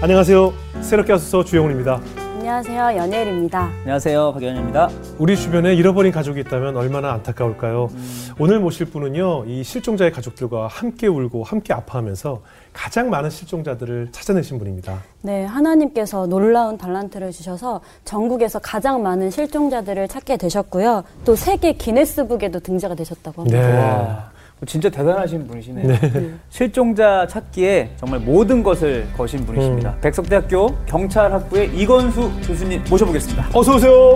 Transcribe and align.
안녕하세요. 0.00 0.52
새롭게 0.80 1.12
하소서 1.12 1.44
주영훈입니다. 1.44 2.00
안녕하세요. 2.16 2.96
연예일입니다. 2.96 3.70
안녕하세요. 3.80 4.32
박연입니다. 4.32 4.88
우리 5.18 5.36
주변에 5.36 5.74
잃어버린 5.74 6.12
가족이 6.12 6.40
있다면 6.40 6.76
얼마나 6.76 7.12
안타까울까요? 7.12 7.90
음. 7.92 8.28
오늘 8.38 8.58
모실 8.58 8.86
분은요, 8.86 9.44
이 9.46 9.62
실종자의 9.62 10.12
가족들과 10.12 10.66
함께 10.66 11.08
울고 11.08 11.44
함께 11.44 11.74
아파하면서 11.74 12.40
가장 12.72 13.10
많은 13.10 13.28
실종자들을 13.28 14.08
찾아내신 14.12 14.58
분입니다. 14.58 15.02
네, 15.20 15.44
하나님께서 15.44 16.26
놀라운 16.26 16.78
달란트를 16.78 17.32
주셔서 17.32 17.82
전국에서 18.06 18.60
가장 18.60 19.02
많은 19.02 19.30
실종자들을 19.30 20.08
찾게 20.08 20.38
되셨고요. 20.38 21.04
또 21.26 21.36
세계 21.36 21.72
기네스북에도 21.74 22.60
등재가 22.60 22.94
되셨다고 22.94 23.42
합니다. 23.42 24.30
네. 24.32 24.37
진짜 24.66 24.88
대단하신 24.88 25.46
분이시네요. 25.46 25.86
네. 25.86 26.34
실종자 26.50 27.26
찾기에 27.28 27.90
정말 27.96 28.18
모든 28.20 28.62
것을 28.62 29.06
거신 29.16 29.46
분이십니다. 29.46 29.90
음. 29.90 30.00
백석대학교 30.00 30.74
경찰학부의 30.86 31.76
이건수 31.76 32.30
교수님 32.44 32.82
모셔보겠습니다. 32.90 33.50
어서 33.54 33.76
오세요. 33.76 34.14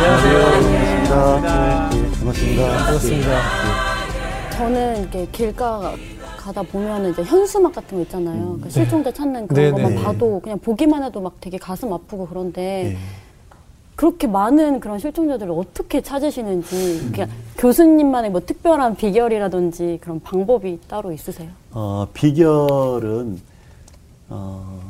안녕하세요. 0.00 0.40
반갑습니다. 1.08 1.90
네, 1.90 2.10
반갑습니다. 2.18 2.68
반갑습니다. 2.68 3.40
저는 4.50 5.00
이렇게 5.02 5.26
길가 5.32 5.94
가다 6.36 6.62
보면 6.62 7.10
이제 7.10 7.22
현수막 7.24 7.74
같은 7.74 7.98
거 7.98 8.02
있잖아요. 8.04 8.40
음. 8.54 8.60
그 8.62 8.70
실종자 8.70 9.10
찾는 9.12 9.48
그런 9.48 9.64
네, 9.64 9.70
것만 9.72 9.94
네. 9.96 10.02
봐도 10.02 10.40
그냥 10.40 10.58
보기만 10.60 11.02
해도 11.02 11.20
막 11.20 11.34
되게 11.40 11.58
가슴 11.58 11.92
아프고 11.92 12.26
그런데 12.28 12.94
네. 12.94 12.96
그렇게 13.98 14.28
많은 14.28 14.78
그런 14.78 15.00
실종자들을 15.00 15.50
어떻게 15.50 16.00
찾으시는지 16.00 17.10
그냥 17.10 17.28
교수님만의 17.56 18.30
뭐 18.30 18.40
특별한 18.40 18.94
비결이라든지 18.94 19.98
그런 20.00 20.20
방법이 20.20 20.78
따로 20.86 21.10
있으세요? 21.10 21.50
어, 21.72 22.06
비결은 22.14 23.40
어, 24.28 24.80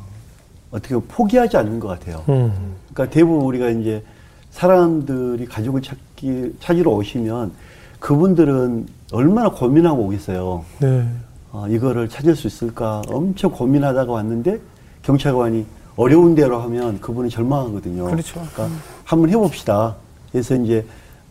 어떻게 0.71 0.95
보면 0.95 1.09
포기하지 1.09 1.57
않는 1.57 1.81
것 1.81 1.89
같아요. 1.89 2.23
음. 2.29 2.75
그러니까 2.93 3.15
대부분 3.15 3.47
우리가 3.47 3.71
이제 3.71 4.05
사람들이 4.51 5.47
가족을 5.47 5.81
찾기 5.81 6.57
찾으러 6.61 6.91
오시면 6.91 7.53
그분들은 8.01 8.89
얼마나 9.13 9.49
고민하고 9.49 10.03
오겠어요. 10.03 10.67
네. 10.81 11.09
어, 11.53 11.67
이거를 11.67 12.11
찾을 12.11 12.37
수 12.37 12.47
있을까 12.47 13.01
엄청 13.09 13.53
고민하다가 13.53 14.13
왔는데 14.13 14.61
경찰관이 15.01 15.65
어려운 15.97 16.35
대로 16.35 16.61
하면 16.61 17.01
그분이 17.01 17.31
절망하거든요. 17.31 18.05
그렇죠. 18.05 18.35
그러니까 18.35 18.67
음. 18.67 18.98
한번 19.09 19.31
해봅시다. 19.31 19.97
그래서 20.31 20.55
이제 20.55 20.85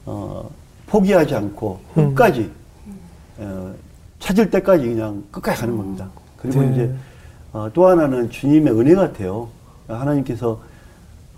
어, 0.04 0.50
포기하지 0.88 1.36
않고 1.36 1.80
음. 1.98 2.10
끝까지 2.10 2.52
음. 2.88 3.00
어, 3.38 3.74
찾을 4.20 4.50
때까지 4.50 4.84
그냥 4.88 5.24
끝까지 5.30 5.62
가는 5.62 5.78
겁니다. 5.78 6.10
그리고 6.38 6.62
네. 6.62 6.72
이제 6.74 6.96
어, 7.54 7.70
또 7.72 7.86
하나는 7.86 8.32
주님의 8.32 8.74
은혜 8.74 8.96
같아요. 8.96 9.50
하나님께서 9.88 10.60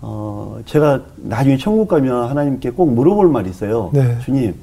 어, 0.00 0.58
제가 0.64 1.02
나중에 1.16 1.58
천국 1.58 1.88
가면 1.88 2.30
하나님께 2.30 2.70
꼭 2.70 2.90
물어볼 2.90 3.28
말이 3.28 3.50
있어요. 3.50 3.90
네. 3.92 4.18
주님, 4.20 4.54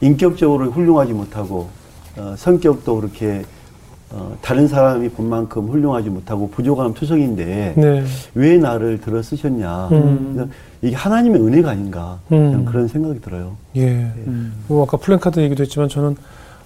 인격적으로 0.00 0.70
훌륭하지 0.70 1.12
못하고 1.12 1.68
어, 2.16 2.34
성격도 2.38 2.96
그렇게 2.96 3.44
어, 4.12 4.36
다른 4.42 4.66
사람이 4.66 5.08
본 5.10 5.28
만큼 5.28 5.68
훌륭하지 5.68 6.10
못하고 6.10 6.50
부족한 6.50 6.94
투성인데 6.94 7.74
네. 7.76 8.04
왜 8.34 8.58
나를 8.58 9.00
들어 9.00 9.22
쓰셨냐. 9.22 9.88
음. 9.92 10.50
이게 10.82 10.96
하나님의 10.96 11.40
은혜가 11.40 11.70
아닌가 11.70 12.18
음. 12.32 12.64
그런 12.64 12.88
생각이 12.88 13.20
들어요. 13.20 13.56
예. 13.76 13.82
예. 13.82 14.12
음. 14.26 14.52
뭐 14.66 14.82
아까 14.84 14.96
플랜카드 14.96 15.38
얘기도 15.40 15.62
했지만 15.62 15.88
저는 15.88 16.16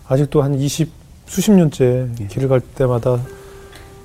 아직도 0.08 0.42
한 0.42 0.54
20, 0.54 0.90
수십 1.26 1.50
년째 1.52 2.08
예. 2.20 2.26
길을 2.26 2.48
갈 2.48 2.60
때마다 2.60 3.18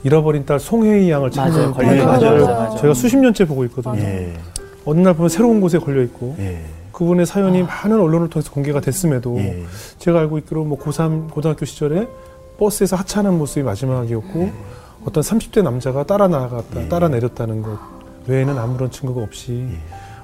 잃어버린 0.04 0.46
딸 0.46 0.60
송혜희 0.60 1.10
양을 1.10 1.32
찾는 1.32 1.72
맞아요. 2.06 2.76
제가 2.82 2.94
수십 2.94 3.18
년째 3.18 3.46
보고 3.46 3.64
있거든요. 3.66 4.00
예. 4.00 4.34
어느 4.86 5.00
날 5.00 5.14
보면 5.14 5.30
새로운 5.30 5.62
곳에 5.62 5.78
걸려 5.78 6.02
있고 6.04 6.36
예. 6.40 6.60
그분의 6.92 7.26
사연이 7.26 7.62
아. 7.62 7.66
많은 7.66 8.02
언론을 8.02 8.30
통해서 8.30 8.52
공개가 8.52 8.82
됐음에도 8.82 9.38
예. 9.38 9.64
제가 10.00 10.20
알고 10.20 10.40
있기로 10.40 10.66
뭐 10.66 10.78
고3 10.78 11.30
고등학교 11.30 11.66
시절에 11.66 12.08
버스에서 12.60 12.96
하차하는 12.98 13.38
모습이 13.38 13.64
마지막이었고 13.64 14.40
네. 14.40 14.54
어떤 15.06 15.24
30대 15.24 15.64
남자가 15.64 16.04
따라 16.04 16.28
나갔다, 16.28 16.82
네. 16.82 16.90
따라 16.90 17.08
내렸다는 17.08 17.62
것 17.62 17.80
외에는 18.28 18.58
아무런 18.58 18.92
증거가 18.92 19.22
없이 19.22 19.52
네. 19.52 19.78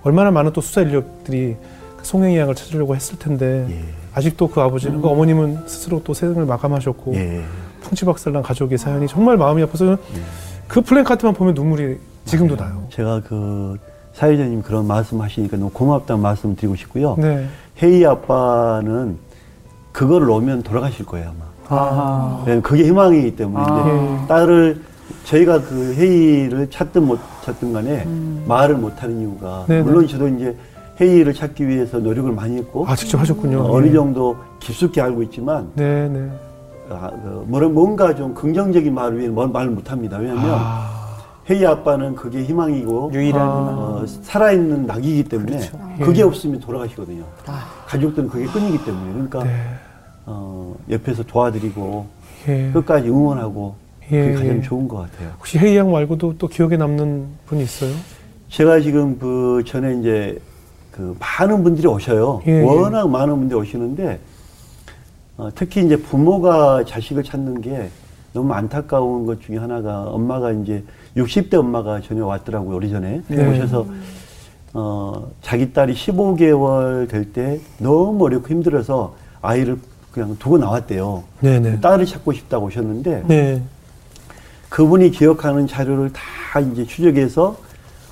얼마나 0.03 0.29
많은 0.29 0.53
또 0.53 0.61
수사 0.61 0.81
인력들이 0.81 1.55
그 1.97 2.05
송영희 2.05 2.37
양을 2.37 2.53
찾으려고 2.53 2.95
했을 2.95 3.17
텐데 3.17 3.65
예. 3.69 3.83
아직도 4.13 4.49
그 4.49 4.61
아버지는 4.61 4.97
음. 4.97 5.01
그 5.01 5.07
어머님은 5.07 5.67
스스로 5.67 6.01
또 6.03 6.13
생을 6.13 6.45
마감하셨고 6.45 7.15
예. 7.15 7.43
풍치박살난 7.81 8.43
가족의 8.43 8.77
사연이 8.77 9.07
정말 9.07 9.37
마음이 9.37 9.63
아파서 9.63 9.93
예. 9.93 9.97
그 10.67 10.81
플랜카드만 10.81 11.33
보면 11.33 11.55
눈물이 11.55 11.97
지금도 12.25 12.55
맞아요. 12.55 12.73
나요. 12.73 12.87
제가 12.91 13.21
그 13.27 13.77
사회자님 14.13 14.61
그런 14.61 14.85
말씀하시니까 14.87 15.57
너무 15.57 15.71
고맙다는 15.71 16.21
말씀 16.21 16.55
드리고 16.55 16.75
싶고요. 16.75 17.15
네. 17.17 17.47
혜희 17.81 18.05
아빠는 18.05 19.17
그걸 19.91 20.25
놓으면 20.25 20.63
돌아가실 20.63 21.05
거예요 21.05 21.29
아마. 21.29 21.54
아. 21.69 22.43
네, 22.45 22.61
그게 22.61 22.85
희망이기 22.85 23.35
때문에 23.35 23.63
아. 23.67 24.25
딸을 24.27 24.81
저희가 25.25 25.61
그 25.61 25.93
회의를 25.95 26.69
찾든 26.69 27.05
못 27.05 27.19
찾든 27.43 27.73
간에 27.73 28.03
음. 28.05 28.43
말을 28.47 28.75
못 28.75 29.01
하는 29.01 29.19
이유가 29.21 29.65
네네. 29.67 29.83
물론 29.83 30.07
저도 30.07 30.27
이제 30.27 30.55
회의를 30.99 31.33
찾기 31.33 31.67
위해서 31.67 31.99
노력을 31.99 32.31
많이 32.31 32.57
했고 32.57 32.85
아 32.87 32.95
직접 32.95 33.19
하셨군요. 33.19 33.63
어, 33.63 33.81
느 33.81 33.87
네. 33.87 33.93
정도 33.93 34.35
깊숙이 34.59 35.01
알고 35.01 35.23
있지만 35.23 35.69
네네. 35.75 36.29
아, 36.89 37.09
그, 37.09 37.45
뭔가 37.47 38.13
좀 38.15 38.33
긍정적인 38.33 38.93
말을 38.93 39.19
위해 39.19 39.29
말을 39.29 39.71
못 39.71 39.91
합니다. 39.91 40.17
왜냐하면 40.17 40.51
아. 40.53 40.95
회의 41.49 41.65
아빠는 41.65 42.15
그게 42.15 42.43
희망이고 42.43 43.11
유일한 43.13 43.47
어, 43.47 44.03
살아있는 44.23 44.85
낙이기 44.87 45.25
때문에 45.25 45.57
그렇죠. 45.57 45.79
그게 45.99 46.19
예. 46.21 46.23
없으면 46.23 46.59
돌아가시거든요. 46.59 47.23
아. 47.45 47.65
가족들은 47.85 48.29
그게 48.29 48.45
끊이기 48.45 48.83
때문에 48.83 49.13
그러니까 49.13 49.43
네. 49.43 49.63
어, 50.25 50.75
옆에서 50.89 51.23
도와드리고 51.23 52.05
예. 52.47 52.71
끝까지 52.73 53.09
응원하고 53.09 53.75
예. 54.11 54.25
그게 54.25 54.33
가장 54.33 54.61
좋은 54.61 54.87
것 54.87 54.97
같아요. 54.97 55.31
혹시 55.37 55.57
혜희 55.57 55.77
양 55.77 55.91
말고도 55.91 56.35
또 56.37 56.47
기억에 56.47 56.77
남는 56.77 57.25
분이 57.47 57.63
있어요? 57.63 57.91
제가 58.49 58.79
지금 58.79 59.17
그 59.19 59.63
전에 59.65 59.99
이제 59.99 60.39
그 60.91 61.15
많은 61.19 61.63
분들이 61.63 61.87
오셔요. 61.87 62.41
예. 62.47 62.51
예. 62.51 62.61
워낙 62.61 63.09
많은 63.09 63.35
분들이 63.35 63.59
오시는데 63.59 64.19
어, 65.37 65.49
특히 65.53 65.83
이제 65.85 65.97
부모가 65.97 66.85
자식을 66.85 67.23
찾는 67.23 67.61
게 67.61 67.89
너무 68.33 68.53
안타까운 68.53 69.25
것 69.25 69.41
중에 69.41 69.57
하나가 69.57 70.03
엄마가 70.03 70.51
이제 70.51 70.83
60대 71.17 71.55
엄마가 71.55 72.01
전혀 72.01 72.25
왔더라고요. 72.25 72.75
오래전에 72.75 73.21
네. 73.27 73.47
오셔서 73.49 73.85
어, 74.73 75.31
자기 75.41 75.71
딸이 75.71 75.93
15개월 75.93 77.07
될 77.09 77.31
때 77.31 77.59
너무 77.79 78.25
어렵고 78.25 78.49
힘들어서 78.49 79.15
아이를 79.41 79.77
그냥 80.15 80.37
두고 80.39 80.57
나왔대요. 80.57 81.23
네네. 81.41 81.81
딸을 81.81 82.05
찾고 82.05 82.31
싶다고 82.31 82.67
오셨는데 82.67 83.25
네. 83.27 83.61
그분이 84.69 85.11
기억하는 85.11 85.67
자료를 85.67 86.13
다 86.13 86.61
이제 86.61 86.85
추적해서 86.85 87.57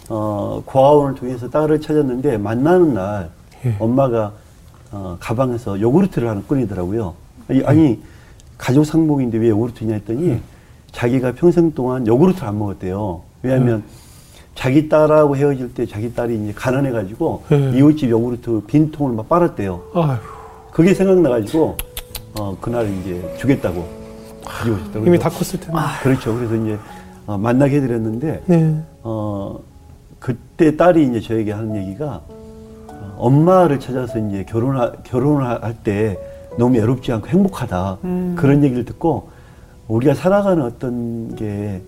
어, 0.09 0.61
고아원을 0.65 1.15
통해서 1.15 1.49
딸을 1.49 1.79
찾았는데 1.79 2.37
만나는 2.39 2.93
날 2.93 3.29
예. 3.65 3.77
엄마가 3.79 4.33
어, 4.91 5.15
가방에서 5.21 5.79
요구르트를 5.79 6.27
하나 6.27 6.41
꺼내더라고요. 6.41 7.13
아니, 7.47 7.63
아니 7.63 7.99
가족 8.57 8.83
상봉인데 8.83 9.37
왜 9.37 9.47
요구르트냐 9.47 9.93
했더니 9.93 10.29
예. 10.31 10.41
자기가 10.91 11.35
평생 11.35 11.71
동안 11.71 12.05
요구르트를 12.05 12.45
안 12.45 12.59
먹었대요. 12.59 13.21
왜냐하면 13.43 13.81
예. 13.87 13.93
자기 14.55 14.89
딸하고 14.89 15.37
헤어질 15.37 15.73
때 15.73 15.85
자기 15.85 16.13
딸이 16.13 16.35
이제 16.43 16.53
가난해가지고 16.53 17.43
예. 17.53 17.77
이웃집 17.77 18.09
요구르트 18.09 18.61
빈 18.67 18.91
통을 18.91 19.13
막 19.13 19.29
빨았대요. 19.29 19.81
아휴. 19.93 20.17
그게 20.73 20.93
생각나가지고 20.93 21.77
어, 22.39 22.57
그날 22.59 22.89
이제 22.99 23.35
주겠다고 23.37 23.87
가져오셨다고. 24.45 25.05
이미 25.05 25.19
다 25.19 25.29
컸을 25.29 25.59
텐데. 25.59 25.73
아, 25.73 25.99
그렇죠. 26.01 26.35
그래서 26.35 26.55
이제 26.55 26.77
어, 27.25 27.37
만나게 27.37 27.77
해드렸는데, 27.77 28.43
네. 28.45 28.81
어, 29.03 29.59
그때 30.19 30.75
딸이 30.75 31.07
이제 31.07 31.21
저에게 31.21 31.51
하는 31.51 31.75
얘기가 31.75 32.21
어, 32.87 33.15
엄마를 33.17 33.79
찾아서 33.79 34.19
이제 34.19 34.45
결혼하, 34.47 34.91
결혼을 35.03 35.63
할때 35.63 36.17
너무 36.57 36.75
외롭지 36.77 37.11
않고 37.11 37.27
행복하다. 37.27 37.97
음. 38.03 38.35
그런 38.37 38.63
얘기를 38.63 38.85
듣고 38.85 39.29
우리가 39.87 40.13
살아가는 40.13 40.63
어떤 40.63 41.35
게 41.35 41.81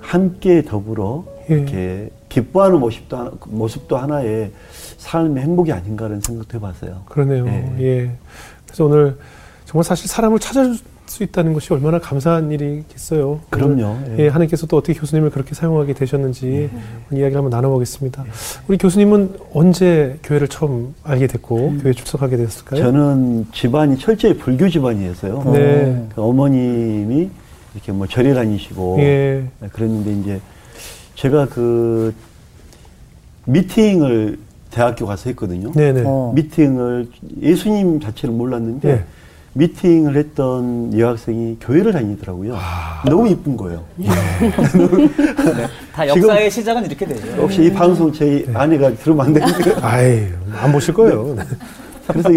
함께 0.00 0.62
더불어 0.62 1.24
예. 1.50 1.54
이렇게 1.54 2.10
기뻐하는 2.28 2.80
모습도, 2.80 3.38
모습도 3.46 3.96
하나의 3.96 4.52
삶의 4.98 5.42
행복이 5.42 5.72
아닌가라는 5.72 6.20
생각도 6.20 6.58
해봤어요. 6.58 7.02
그러네요. 7.06 7.46
예. 7.46 7.76
예. 7.80 8.10
그래서 8.66 8.84
오늘 8.84 9.18
정말 9.70 9.84
사실 9.84 10.08
사람을 10.08 10.40
찾아, 10.40 10.74
수 11.06 11.22
있다는 11.22 11.52
것이 11.52 11.72
얼마나 11.72 12.00
감사한 12.00 12.50
일이겠어요. 12.50 13.40
그럼요. 13.50 13.98
예, 14.18 14.26
하나님께서 14.28 14.66
또 14.66 14.76
어떻게 14.76 14.98
교수님을 14.98 15.30
그렇게 15.30 15.54
사용하게 15.54 15.92
되셨는지 15.92 16.70
이야기를 17.12 17.36
한번 17.36 17.50
나눠보겠습니다. 17.50 18.24
우리 18.66 18.78
교수님은 18.78 19.36
언제 19.52 20.18
교회를 20.24 20.48
처음 20.48 20.94
알게 21.04 21.28
됐고 21.28 21.74
교회 21.82 21.92
출석하게 21.92 22.36
되었을까요? 22.36 22.80
저는 22.80 23.46
집안이 23.52 23.98
철저히 23.98 24.36
불교 24.36 24.68
집안이었어요. 24.68 25.42
네. 25.52 26.06
그 26.14 26.22
어머님이 26.22 27.30
이렇게 27.74 27.92
뭐 27.92 28.08
절에 28.08 28.34
다니시고 28.34 28.96
예. 29.00 29.46
네, 29.60 29.68
그랬는데 29.68 30.12
이제 30.12 30.40
제가 31.14 31.46
그 31.46 32.12
미팅을 33.46 34.38
대학교 34.70 35.06
가서 35.06 35.30
했거든요. 35.30 35.72
네네. 35.72 36.02
어. 36.06 36.32
미팅을 36.34 37.08
예수님 37.40 38.00
자체를 38.00 38.34
몰랐는데 38.34 38.88
예. 38.88 39.04
미팅을 39.52 40.16
했던 40.16 40.96
여학생이 40.96 41.58
교회를 41.60 41.92
다니더라고요. 41.92 42.54
아. 42.56 43.02
너무 43.04 43.28
이쁜 43.28 43.56
거예요. 43.56 43.84
네. 43.96 44.08
다 45.92 46.06
역사의 46.06 46.50
시작은 46.50 46.86
이렇게 46.86 47.04
되죠. 47.04 47.26
혹시 47.32 47.64
이 47.64 47.72
방송 47.72 48.12
제 48.12 48.44
네. 48.46 48.54
아내가 48.54 48.94
들으면 48.94 49.26
안 49.26 49.32
되는데 49.32 49.74
아이, 49.82 50.28
안 50.52 50.70
보실 50.70 50.94
거예요. 50.94 51.34
네. 51.34 51.42
그래서 52.06 52.28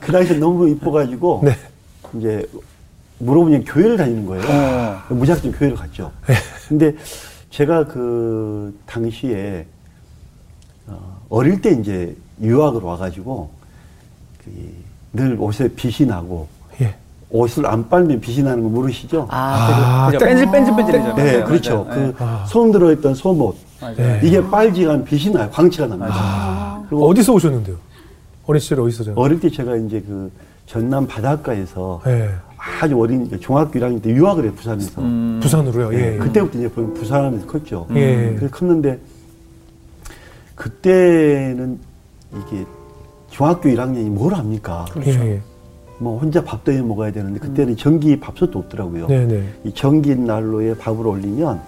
그 0.00 0.12
당시에 0.12 0.36
너무 0.38 0.68
이뻐가지고 0.68 1.42
네. 1.44 1.56
이제 2.16 2.44
물어보니 3.18 3.64
교회를 3.64 3.96
다니는 3.96 4.26
거예요. 4.26 4.44
어. 4.48 5.14
무작정 5.14 5.52
교회를 5.52 5.76
갔죠. 5.76 6.10
근데 6.68 6.94
제가 7.50 7.86
그 7.86 8.76
당시에 8.86 9.66
어, 10.88 11.20
어릴 11.28 11.60
때 11.60 11.70
이제 11.70 12.16
유학을 12.40 12.80
와가지고 12.80 13.50
그 14.44 14.50
늘 15.12 15.36
옷에 15.40 15.68
빛이 15.68 16.08
나고 16.08 16.46
예. 16.80 16.94
옷을 17.30 17.66
안 17.66 17.88
빨면 17.88 18.20
빛이 18.20 18.42
나는 18.42 18.62
거 18.62 18.68
모르시죠? 18.68 19.26
아, 19.30 20.06
아, 20.06 20.10
그죠. 20.10 20.24
뺀질 20.24 20.50
뺀질 20.50 20.76
뺀질이죠. 20.76 21.14
네, 21.14 21.32
맞아요, 21.32 21.44
그렇죠. 21.44 21.84
맞아요. 21.84 22.12
그 22.16 22.24
아. 22.24 22.44
손 22.46 22.70
들어있던 22.72 23.14
맞아요. 23.80 23.96
네. 23.96 24.20
이게 24.22 24.42
빨지간 24.42 25.04
빛이 25.04 25.32
나요. 25.32 25.48
광채가 25.50 25.88
납니다. 25.88 26.82
그리고 26.88 27.08
어디서 27.08 27.32
오셨는데요? 27.32 27.76
어린 28.46 28.60
시절에 28.60 28.82
어디서 28.82 29.04
죠 29.04 29.12
어릴 29.16 29.40
때 29.40 29.48
제가 29.48 29.76
이제 29.76 30.00
그 30.00 30.30
전남 30.66 31.06
바닷가에서 31.06 32.02
예. 32.06 32.30
아주 32.80 32.98
어린 33.00 33.28
중학교 33.40 33.78
1학년 33.78 34.02
때 34.02 34.10
유학을 34.10 34.44
해요 34.44 34.52
부산에서. 34.54 35.00
음. 35.00 35.40
부산으로요. 35.42 35.94
예. 35.94 36.10
네, 36.10 36.18
그때부터 36.18 36.58
이제 36.58 36.68
보면 36.68 36.94
부산에서 36.94 37.46
컸죠. 37.46 37.86
예. 37.94 38.34
그래서 38.36 38.54
컸는데 38.54 38.98
그때는 40.54 41.78
이게 42.32 42.64
중학교 43.30 43.68
1학년이 43.68 44.10
뭘 44.10 44.34
합니까? 44.34 44.84
예. 45.06 45.10
예. 45.10 45.40
뭐 45.98 46.18
혼자 46.18 46.42
밥도 46.42 46.72
해 46.72 46.80
먹어야 46.80 47.12
되는데 47.12 47.38
그때는 47.38 47.76
전기 47.76 48.18
밥솥도 48.18 48.58
없더라고요. 48.58 49.06
네네. 49.06 49.44
이 49.64 49.72
전기 49.74 50.14
난로에 50.16 50.74
밥을 50.76 51.06
올리면 51.06 51.60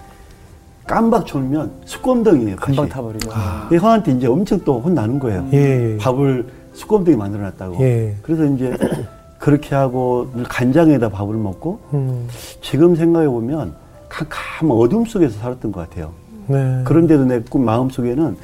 깜박 0.87 1.25
졸면 1.25 1.71
수검덩이에요. 1.85 2.55
금방. 2.57 2.89
타버리죠. 2.89 3.29
이 3.71 3.75
형한테 3.77 4.11
이제 4.13 4.27
엄청 4.27 4.59
또 4.65 4.79
혼나는 4.81 5.19
거예요. 5.19 5.47
예. 5.53 5.97
밥을 5.99 6.47
수검덩이 6.73 7.15
만들어놨다고. 7.15 7.79
예. 7.83 8.15
그래서 8.23 8.45
이제 8.45 8.75
그렇게 9.37 9.75
하고 9.75 10.29
늘 10.33 10.43
간장에다 10.43 11.09
밥을 11.09 11.35
먹고 11.35 11.79
음. 11.93 12.27
지금 12.61 12.95
생각해 12.95 13.27
보면 13.27 13.73
캄캄한 14.09 14.71
어둠 14.71 15.05
속에서 15.05 15.37
살았던 15.39 15.71
것 15.71 15.87
같아요. 15.89 16.11
네. 16.47 16.81
그런데도 16.85 17.25
내 17.25 17.39
꿈 17.49 17.63
마음 17.65 17.89
속에는 17.89 18.35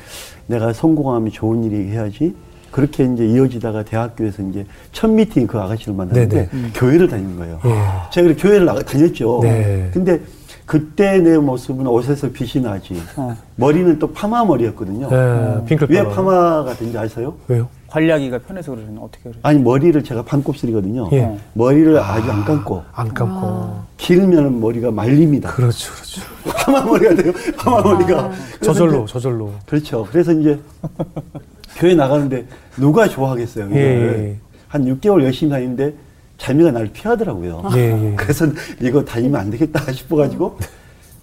내가 0.48 0.72
성공하면 0.72 1.32
좋은 1.32 1.64
일이 1.64 1.90
해야지. 1.90 2.36
그렇게 2.72 3.04
이제 3.06 3.26
이어지다가 3.26 3.84
대학교에서 3.84 4.44
이제 4.44 4.66
첫 4.92 5.10
미팅 5.10 5.48
그 5.48 5.60
아가씨를 5.60 5.94
만났는데 5.94 6.50
네네. 6.50 6.70
교회를 6.76 7.08
다니는 7.08 7.38
거예요. 7.38 7.60
예. 7.66 7.70
제가 8.12 8.28
그래 8.28 8.36
교회를 8.38 8.66
나가 8.66 8.82
다녔죠. 8.84 9.40
네. 9.44 9.90
근데 9.94 10.20
그때 10.66 11.18
내 11.18 11.36
모습은 11.38 11.88
옷에서 11.88 12.30
빛이 12.32 12.64
나지. 12.64 13.02
어. 13.16 13.36
머리는 13.56 13.98
또 13.98 14.12
파마 14.14 14.46
머리였거든요. 14.46 15.10
예. 15.12 15.66
핑클 15.66 15.88
왜. 15.90 16.04
파마가 16.08 16.74
된지 16.76 16.96
아세요? 16.98 17.34
왜요? 17.48 17.68
관리하기가 17.88 18.38
편해서 18.48 18.72
그러시나 18.72 19.02
어떻게 19.02 19.24
그러죠? 19.24 19.40
아니 19.42 19.58
머리를 19.60 20.04
제가 20.04 20.24
반곱슬이거든요. 20.24 21.10
예. 21.14 21.36
머리를 21.54 21.98
아 21.98 22.22
주 22.22 22.30
안 22.32 22.46
감고 22.46 22.84
안 22.94 23.12
감고. 23.16 23.80
길면 23.98 24.60
머리가 24.62 24.92
말립니다. 24.92 25.50
그렇죠, 25.52 25.92
그렇죠. 25.94 26.22
파마 26.56 26.84
머리가 26.84 27.16
돼요. 27.16 27.34
파마 27.58 27.82
머리가. 27.82 28.30
그래서 28.30 28.62
저절로, 28.62 29.04
이제- 29.06 29.14
저절로. 29.14 29.52
그렇죠. 29.66 30.08
그래서 30.12 30.32
이제 30.34 30.60
교회 31.78 31.96
나가는데 31.96 32.46
누가 32.78 33.08
좋아하겠어요. 33.08 33.66
이거를. 33.66 34.36
예. 34.36 34.50
한 34.68 34.86
6개월 34.86 35.24
열심히 35.24 35.52
다니는데 35.52 35.94
자매가 36.38 36.72
나를 36.72 36.90
피하더라고요. 36.94 37.64
예, 37.76 38.12
예. 38.12 38.14
그래서 38.18 38.46
이거 38.82 39.04
다니면 39.04 39.40
안 39.40 39.50
되겠다 39.50 39.80
싶어가지고 39.92 40.58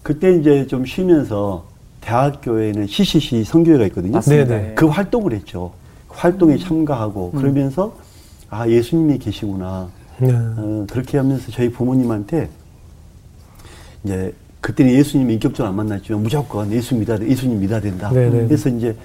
그때 0.03 0.35
이제 0.35 0.67
좀 0.67 0.85
쉬면서 0.85 1.65
대학교에는 2.01 2.87
CCC 2.87 3.43
성교회가 3.43 3.85
있거든요. 3.87 4.13
맞습니다. 4.13 4.45
네네. 4.45 4.69
예. 4.71 4.75
그 4.75 4.87
활동을 4.87 5.33
했죠. 5.33 5.71
그 6.07 6.15
활동에 6.17 6.57
참가하고 6.57 7.31
그러면서 7.31 7.95
아 8.49 8.67
예수님이 8.67 9.17
계시구나. 9.17 9.89
네. 10.19 10.31
어, 10.33 10.85
그렇게 10.89 11.17
하면서 11.17 11.51
저희 11.51 11.69
부모님한테 11.69 12.49
이제 14.03 14.33
그때는 14.61 14.93
예수님 14.93 15.29
인격적으로 15.31 15.69
안 15.69 15.75
만났지만 15.75 16.23
무조건 16.23 16.71
예수 16.71 16.95
믿어야 16.95 17.17
돼, 17.19 17.27
예수님 17.29 17.59
믿어야 17.59 17.79
된다. 17.79 18.09
네네. 18.09 18.47
그래서 18.47 18.69
이제 18.69 18.95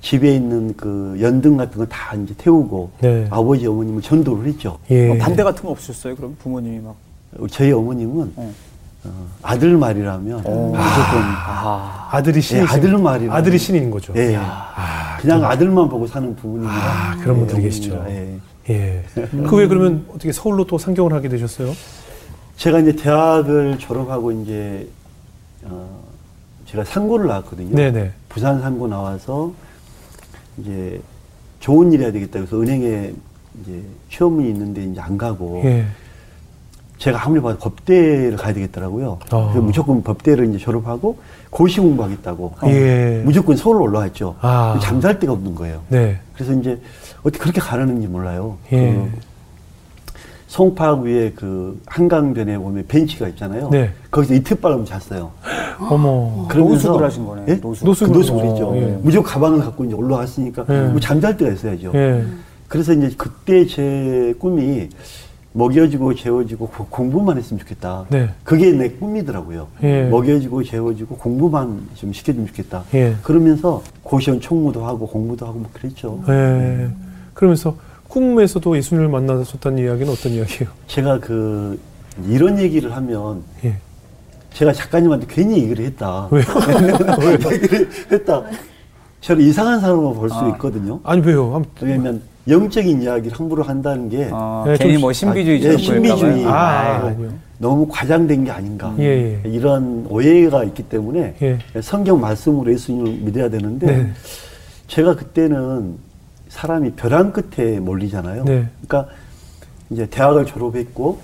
집에 0.00 0.34
있는 0.34 0.74
그 0.76 1.16
연등 1.20 1.56
같은 1.56 1.78
거 1.78 1.86
다 1.86 2.14
이제 2.14 2.34
태우고 2.38 2.90
네. 3.00 3.26
아버지 3.30 3.66
어머님을 3.66 4.02
전도를 4.02 4.46
했죠. 4.46 4.78
예. 4.90 5.10
어, 5.10 5.16
반대 5.18 5.42
같은 5.42 5.62
거 5.64 5.70
없으셨어요? 5.70 6.14
그럼 6.16 6.36
부모님이 6.38 6.80
막. 6.80 6.94
저희 7.50 7.72
어머님은 7.72 8.32
어. 8.36 8.52
어, 9.04 9.26
아들 9.42 9.76
말이라면 9.76 10.36
무조건 10.38 10.76
아. 10.76 12.08
아 12.10 12.22
들이 12.22 12.40
신이 12.40 12.60
예, 12.60 12.64
아들 12.64 12.96
말이라. 12.98 13.34
아들이 13.34 13.58
신인 13.58 13.90
거죠. 13.90 14.12
예. 14.16 14.38
그냥 15.20 15.44
아들만 15.44 15.88
보고 15.88 16.06
사는 16.06 16.34
부모님이라 16.36 16.72
아, 16.72 17.16
그런 17.20 17.38
분들이 17.38 17.58
예, 17.58 17.62
계시죠. 17.64 18.04
예. 18.08 18.38
예. 18.70 19.04
그 19.14 19.44
후에 19.56 19.66
그러면 19.68 20.04
어떻게 20.10 20.32
서울로 20.32 20.64
또 20.66 20.76
상경을 20.78 21.12
하게 21.12 21.28
되셨어요? 21.28 21.72
제가 22.56 22.80
이제 22.80 22.96
대학을 22.96 23.78
졸업하고 23.78 24.32
이제 24.32 24.88
어, 25.64 25.88
제가 26.66 26.84
상고를 26.84 27.26
나왔거든요. 27.26 27.74
네네. 27.76 28.10
부산 28.28 28.60
상고 28.60 28.88
나와서 28.88 29.52
이제 30.58 31.00
좋은 31.60 31.92
일 31.92 32.02
해야 32.02 32.12
되겠다 32.12 32.40
그래서 32.40 32.60
은행에 32.60 33.12
이제 33.62 33.82
시험이 34.08 34.48
있는데 34.50 34.84
이제 34.84 35.00
안 35.00 35.16
가고 35.16 35.62
예. 35.64 35.86
제가 36.98 37.24
아무리 37.24 37.40
봐도 37.42 37.58
법대를 37.58 38.36
가야 38.36 38.54
되겠더라고요. 38.54 39.18
어. 39.30 39.48
그래서 39.48 39.60
무조건 39.60 40.02
법대를 40.02 40.48
이제 40.48 40.58
졸업하고 40.58 41.18
고시 41.50 41.80
공부하겠다고 41.80 42.54
예. 42.68 43.22
무조건 43.24 43.56
서울 43.56 43.82
올라왔죠. 43.82 44.36
아. 44.40 44.78
잠잘 44.82 45.18
데가 45.18 45.32
없는 45.32 45.54
거예요. 45.54 45.82
네. 45.88 46.18
그래서 46.34 46.54
이제 46.54 46.80
어떻게 47.20 47.38
그렇게 47.38 47.60
가라는지 47.60 48.06
몰라요. 48.06 48.56
예. 48.72 48.92
그 48.92 49.10
송파 50.48 50.94
위에 51.00 51.32
그 51.34 51.80
한강변에 51.86 52.56
보면 52.58 52.84
벤치가 52.86 53.28
있잖아요. 53.28 53.68
네. 53.70 53.90
거기서 54.10 54.34
이틀 54.34 54.60
밤을 54.60 54.84
잤어요. 54.84 55.32
어머. 55.90 56.46
그러면서- 56.48 56.88
노숙을 56.90 57.02
하신 57.04 57.26
거네. 57.26 57.42
예? 57.48 57.54
노숙. 57.56 57.84
노숙. 57.84 58.08
그 58.08 58.12
노숙이죠. 58.16 58.68
어, 58.68 58.76
예. 58.76 58.98
무조건 59.02 59.30
가방을 59.32 59.60
갖고 59.60 59.84
이제 59.84 59.94
올라왔으니까 59.94 60.64
예. 60.70 60.80
뭐 60.88 61.00
잠잘 61.00 61.36
데가 61.36 61.52
있어야죠. 61.52 61.92
예. 61.94 62.24
그래서 62.68 62.92
이제 62.92 63.12
그때 63.16 63.66
제 63.66 64.34
꿈이 64.38 64.88
먹여주고 65.52 66.14
재워주고 66.14 66.68
고- 66.68 66.86
공부만 66.90 67.38
했으면 67.38 67.58
좋겠다. 67.60 68.04
네. 68.10 68.28
그게 68.44 68.70
내 68.72 68.90
꿈이더라고요. 68.90 69.66
예. 69.82 70.04
먹여주고 70.04 70.62
재워주고 70.62 71.16
공부만 71.16 71.80
좀 71.94 72.12
시켜주면 72.12 72.46
좋겠다. 72.48 72.84
예. 72.94 73.16
그러면서 73.22 73.82
고시원 74.02 74.38
총무도 74.40 74.84
하고 74.86 75.06
공부도 75.08 75.44
하고 75.46 75.58
뭐 75.58 75.68
그랬죠. 75.72 76.22
예. 76.28 76.88
그러면서 77.34 77.74
꿈에서도 78.20 78.74
예수님을 78.78 79.08
만나셨다는 79.10 79.84
이야기는 79.84 80.10
어떤 80.10 80.32
이야기예요? 80.32 80.70
제가 80.86 81.20
그 81.20 81.78
이런 82.26 82.58
얘기를 82.58 82.96
하면 82.96 83.42
예. 83.62 83.76
제가 84.54 84.72
작가님한테 84.72 85.26
괜히 85.28 85.58
얘기를 85.62 85.84
했다. 85.84 86.26
왜요? 86.30 86.44
얘기를 87.52 87.90
했다. 88.10 88.42
저를 89.20 89.42
이상한 89.42 89.80
사람으로 89.80 90.14
볼수 90.14 90.34
아. 90.34 90.48
있거든요. 90.52 90.98
아니 91.04 91.20
왜요? 91.26 91.54
한- 91.56 91.64
왜냐면 91.82 92.22
영적인 92.48 93.02
이야기를 93.02 93.38
함부로 93.38 93.62
한다는 93.64 94.08
게 94.08 94.30
어, 94.32 94.64
예, 94.68 94.76
괜히 94.78 94.94
좀- 94.94 95.02
뭐 95.02 95.12
신비주의처럼 95.12 95.76
아, 95.76 95.78
예, 95.78 95.82
신비주의. 95.84 96.44
아, 96.46 96.50
아. 97.08 97.14
너무 97.58 97.86
과장된 97.86 98.44
게 98.44 98.50
아닌가. 98.50 98.94
예, 98.98 99.40
예. 99.44 99.48
이런 99.50 100.06
오해가 100.08 100.64
있기 100.64 100.84
때문에 100.84 101.34
예. 101.42 101.58
성경 101.82 102.18
말씀으로 102.22 102.72
예수님을 102.72 103.12
믿어야 103.26 103.50
되는데 103.50 103.86
네. 103.86 104.10
제가 104.86 105.16
그때는 105.16 106.05
사람이 106.48 106.92
벼랑 106.92 107.32
끝에 107.32 107.78
몰리잖아요. 107.80 108.44
네. 108.44 108.68
그러니까 108.86 109.12
이제 109.90 110.06
대학을 110.06 110.46
졸업했고 110.46 111.18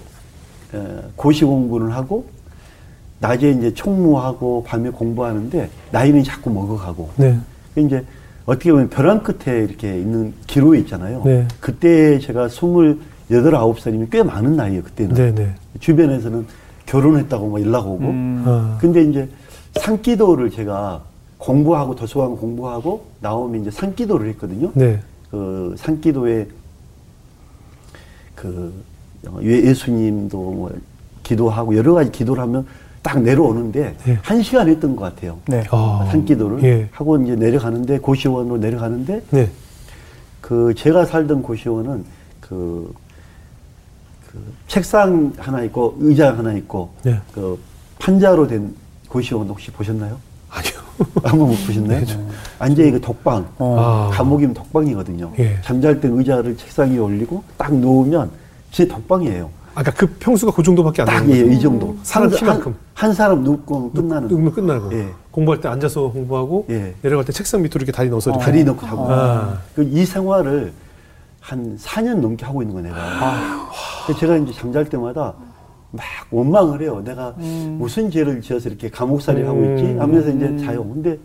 에, 0.74 0.78
고시 1.16 1.44
공부를 1.44 1.94
하고 1.94 2.26
낮에 3.20 3.50
이제 3.50 3.72
총무하고 3.72 4.64
밤에 4.64 4.90
공부하는데 4.90 5.70
나이는 5.92 6.24
자꾸 6.24 6.50
먹어가고 6.50 7.10
네. 7.16 7.38
이제 7.76 8.04
어떻게 8.46 8.72
보면 8.72 8.90
벼랑 8.90 9.22
끝에 9.22 9.60
이렇게 9.64 9.98
있는 9.98 10.34
기로에 10.46 10.80
있잖아요. 10.80 11.22
네. 11.24 11.46
그때 11.60 12.18
제가 12.18 12.48
여덟 13.30 13.54
아홉 13.54 13.80
살이면 13.80 14.08
꽤 14.10 14.22
많은 14.22 14.56
나이예요 14.56 14.82
그때는. 14.82 15.14
네네. 15.14 15.54
주변에서는 15.80 16.46
결혼했다고 16.86 17.48
막 17.48 17.62
연락 17.62 17.86
오고. 17.86 18.04
음. 18.04 18.44
아. 18.46 18.78
근데 18.80 19.02
이제 19.02 19.28
산기도를 19.76 20.50
제가 20.50 21.02
공부하고 21.38 21.94
도서관 21.94 22.36
공부하고 22.36 23.04
나오면 23.20 23.62
이제 23.62 23.70
산기도를 23.70 24.28
했거든요. 24.30 24.70
네. 24.74 25.00
그 25.32 25.74
산기도에 25.78 26.46
그 28.34 28.70
예- 29.42 29.66
예수님도 29.66 30.36
뭐 30.36 30.70
기도하고 31.22 31.74
여러 31.74 31.94
가지 31.94 32.12
기도를 32.12 32.42
하면 32.42 32.66
딱 33.02 33.20
내려오는데 33.22 33.96
예. 34.08 34.18
한 34.22 34.42
시간 34.42 34.68
했던 34.68 34.94
것 34.94 35.04
같아요. 35.04 35.38
네. 35.46 35.64
아. 35.70 36.06
산기도를 36.10 36.62
예. 36.64 36.88
하고 36.92 37.16
이제 37.16 37.34
내려가는데 37.34 37.98
고시원으로 38.00 38.58
내려가는데 38.58 39.22
네. 39.30 39.50
그 40.42 40.74
제가 40.76 41.06
살던 41.06 41.42
고시원은 41.42 42.04
그, 42.42 42.92
그 44.30 44.38
책상 44.68 45.32
하나 45.38 45.62
있고 45.62 45.96
의자 45.98 46.36
하나 46.36 46.52
있고 46.52 46.92
네. 47.04 47.18
그 47.32 47.58
판자로 47.98 48.48
된 48.48 48.74
고시원 49.08 49.48
혹시 49.48 49.70
보셨나요? 49.70 50.18
아니요. 50.50 50.81
한번 51.24 51.48
못 51.48 51.56
보셨나요? 51.66 52.04
완전히 52.58 52.90
그 52.90 53.00
독방, 53.00 53.46
어. 53.58 53.76
아. 53.78 54.10
감옥이면 54.16 54.54
독방이거든요. 54.54 55.32
예. 55.38 55.56
잠잘 55.62 56.00
때 56.00 56.08
의자를 56.08 56.56
책상 56.56 56.90
위에 56.92 56.98
올리고 56.98 57.42
딱 57.56 57.74
누우면 57.74 58.30
진짜 58.70 58.94
독방이에요. 58.94 59.48
아까 59.74 59.90
그 59.90 60.06
평수가 60.18 60.52
그 60.52 60.62
정도밖에 60.62 61.02
안딱 61.02 61.20
되는 61.24 61.34
예, 61.36 61.42
거죠. 61.44 61.52
이 61.52 61.60
정도. 61.60 61.96
사람 62.02 62.28
한- 62.28 62.36
키만큼. 62.38 62.72
한, 62.94 63.08
한 63.08 63.14
사람 63.14 63.42
눕고 63.42 63.92
끝나는. 63.92 64.28
눕으면 64.28 64.52
끝나고 64.52 64.92
예. 64.92 65.08
공부할 65.30 65.60
때 65.60 65.68
앉아서 65.68 66.10
공부하고 66.10 66.66
예. 66.70 66.94
내려갈 67.02 67.24
때 67.24 67.32
책상 67.32 67.62
밑으로 67.62 67.78
이렇게 67.78 67.92
다리 67.92 68.10
넣어서 68.10 68.30
이렇게 68.30 68.44
다리 68.44 68.64
넣고 68.64 68.86
자고. 68.86 69.06
아. 69.10 69.58
그이 69.74 70.04
생활을 70.04 70.72
한 71.40 71.76
4년 71.78 72.16
넘게 72.20 72.44
하고 72.44 72.62
있는 72.62 72.74
거예요, 72.74 72.88
내가. 72.94 73.68
그래서 74.06 74.20
제가 74.20 74.36
이제 74.36 74.52
잠잘 74.52 74.84
때마다 74.84 75.32
막 75.92 76.04
원망을 76.30 76.80
해요. 76.82 77.02
내가 77.04 77.34
무슨 77.78 78.10
죄를 78.10 78.40
지어서 78.40 78.68
이렇게 78.68 78.88
감옥살이 78.88 79.40
를 79.40 79.48
하고 79.48 79.62
있지? 79.72 79.84
음. 79.84 80.00
하면서 80.00 80.30
이제 80.30 80.56
자요. 80.64 80.82
근데 80.84 81.18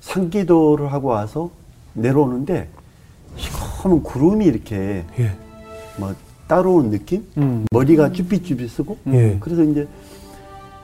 상기도를 0.00 0.92
하고 0.92 1.08
와서 1.08 1.50
내려오는데 1.94 2.68
시커먼 3.36 4.02
구름이 4.02 4.44
이렇게 4.44 5.04
예. 5.18 5.32
뭐 5.96 6.14
따라오는 6.46 6.90
느낌? 6.90 7.26
음. 7.38 7.64
머리가 7.72 8.12
쭈삣쭈삣 8.12 8.68
쓰고 8.68 8.98
예. 9.08 9.38
그래서 9.40 9.62
이제 9.62 9.88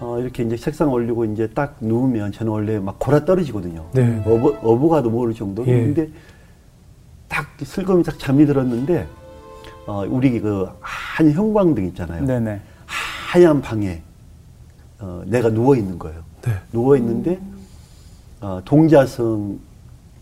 어, 0.01 0.19
이렇게 0.19 0.43
이제 0.43 0.57
책상 0.57 0.91
올리고 0.91 1.27
이제 1.27 1.47
딱 1.49 1.77
누우면 1.81 2.33
저는 2.33 2.51
원래 2.51 2.79
막 2.79 2.99
골아 2.99 3.27
떨어지거든요. 3.27 3.85
네. 3.93 4.23
어부, 4.25 4.57
어부가도 4.63 5.11
모를 5.11 5.35
정도. 5.35 5.67
예. 5.67 5.73
근데 5.73 6.09
딱 7.29 7.47
슬금이 7.63 8.03
딱 8.03 8.19
잠이 8.19 8.47
들었는데 8.47 9.07
어, 9.87 10.05
우리 10.09 10.41
그한 10.41 11.33
형광등 11.33 11.87
있잖아요. 11.89 12.25
네네. 12.25 12.61
하얀 12.87 13.61
방에 13.61 14.03
어, 14.99 15.23
내가 15.27 15.51
누워 15.51 15.77
있는 15.77 15.99
거예요. 15.99 16.21
네. 16.43 16.53
누워 16.73 16.97
있는데 16.97 17.39
어, 18.41 18.61
동자승 18.65 19.59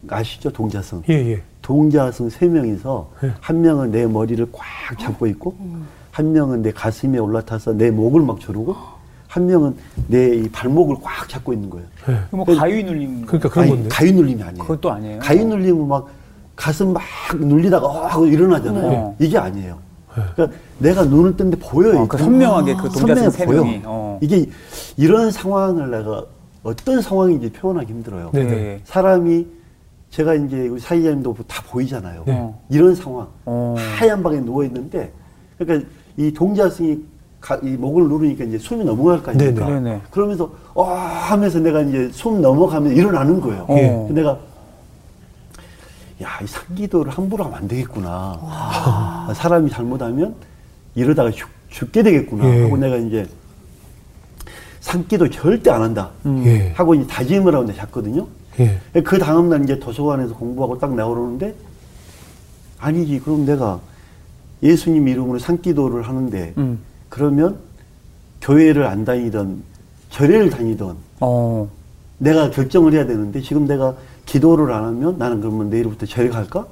아시죠? 0.09 0.51
동자승. 0.53 1.03
예, 1.09 1.15
예. 1.33 1.43
동자승 1.63 2.31
세 2.31 2.47
명이서 2.47 3.11
예. 3.25 3.33
한 3.41 3.61
명은 3.61 3.91
내 3.91 4.07
머리를 4.07 4.47
꽉 4.53 4.99
잡고 4.99 5.27
있고 5.29 5.57
한 6.11 6.33
명은 6.33 6.63
내 6.63 6.73
가슴에 6.73 7.19
올라타서 7.19 7.75
내 7.75 7.91
목을 7.91 8.23
막 8.23 8.41
조르고 8.41 8.75
한 9.27 9.47
명은 9.47 9.77
내 10.07 10.35
이 10.39 10.49
발목을 10.51 10.97
꽉 11.03 11.29
잡고 11.29 11.53
있는 11.53 11.69
거예요. 11.71 11.87
예. 12.09 12.19
뭐 12.31 12.45
가위 12.45 12.83
눌림. 12.85 13.27
그러니까 13.27 13.49
그런 13.49 13.65
아니, 13.65 13.73
건데. 13.75 13.89
가위 13.91 14.13
눌림이 14.13 14.43
아니에요. 14.43 14.63
그것도 14.63 14.91
아니에요. 14.93 15.19
가위 15.21 15.45
눌리면 15.45 15.89
막 15.89 16.09
가슴 16.59 16.93
막 16.93 17.03
눌리다가 17.39 17.87
어 17.87 18.07
하고 18.07 18.27
일어나잖아요. 18.27 18.91
네. 18.91 19.15
이게 19.27 19.39
아니에요. 19.39 19.79
그러니까 20.35 20.59
내가 20.79 21.05
눈을 21.05 21.37
떴는데 21.37 21.57
보여요. 21.65 22.01
어, 22.01 22.09
그 22.09 22.19
선명하게 22.19 22.75
그 22.75 22.83
동자승 22.89 23.07
선명하게 23.07 23.31
세 23.31 23.47
보여. 23.47 23.63
명이. 23.63 23.83
어. 23.85 24.19
이게 24.21 24.47
이런 24.97 25.31
상황을 25.31 25.89
내가 25.93 26.25
어떤 26.65 27.01
상황인지 27.01 27.53
표현하기 27.53 27.87
힘들어요. 27.93 28.31
네. 28.33 28.43
네. 28.45 28.81
사람이 28.85 29.47
제가 30.11 30.35
이제 30.35 30.67
우리 30.67 30.81
사이자님도 30.81 31.37
다 31.47 31.63
보이잖아요. 31.71 32.25
네. 32.27 32.53
이런 32.71 32.93
상황 32.97 33.29
어. 33.47 33.77
하얀 33.97 34.21
방에 34.25 34.41
누워 34.41 34.65
있는데 34.65 35.13
그러니까 35.59 35.89
이 36.17 36.33
동자승이 36.33 36.99
가- 37.41 37.61
이 37.63 37.77
목을 37.77 38.09
누르니까 38.09 38.43
이제 38.43 38.59
숨이 38.59 38.85
넘어갈 38.85 39.23
거 39.23 39.31
아닙니까? 39.31 39.65
네네. 39.67 39.81
네네. 39.81 40.01
그러면서 40.11 40.51
와 40.75 40.99
하면서 41.31 41.61
내가 41.61 41.83
이제 41.83 42.09
숨 42.11 42.43
넘어가면 42.43 42.97
일어나는 42.97 43.41
거예요. 43.41 43.65
예. 43.71 43.89
근데 44.09 44.15
내가 44.23 44.37
야이 46.21 46.47
상기도를 46.47 47.13
함부로 47.13 47.45
하면 47.45 47.59
안 47.59 47.69
되겠구나. 47.69 48.39
아, 48.43 49.33
사람이 49.37 49.71
잘못하면 49.71 50.35
이러다가 50.95 51.31
죽, 51.31 51.49
죽게 51.71 52.03
되겠구나 52.03 52.45
예. 52.49 52.63
하고 52.63 52.77
내가 52.77 52.97
이제 52.97 53.27
상기도 54.81 55.29
절대 55.31 55.71
안 55.71 55.83
한다 55.83 56.11
예. 56.45 56.73
하고 56.73 56.95
이제 56.95 57.07
다짐을 57.07 57.55
하고 57.55 57.73
잤거든요. 57.73 58.27
예. 58.59 58.81
그 59.03 59.19
다음날 59.19 59.63
이제 59.63 59.79
도서관에서 59.79 60.35
공부하고 60.35 60.79
딱 60.79 60.95
나오는데 60.95 61.55
아니지 62.79 63.21
그럼 63.21 63.47
내가 63.47 63.81
예수님 64.63 65.07
이름으로 65.07 65.39
산기도를 65.39 66.09
하는데 66.09 66.55
음. 66.59 66.79
그러면 67.09 67.59
교회를 68.41 68.87
안 68.87 69.05
다니던 69.05 69.63
절에를 70.11 70.51
다니던 70.51 70.97
어. 71.21 71.69
내가 72.19 72.51
결정을 72.51 72.93
해야 72.93 73.07
되는데 73.07 73.41
지금 73.41 73.67
내가 73.67 73.95
기도를 74.33 74.73
안 74.73 74.85
하면 74.85 75.17
나는 75.19 75.41
그러면 75.41 75.71
내일부터 75.71 76.05
절에 76.07 76.29
갈까? 76.29 76.67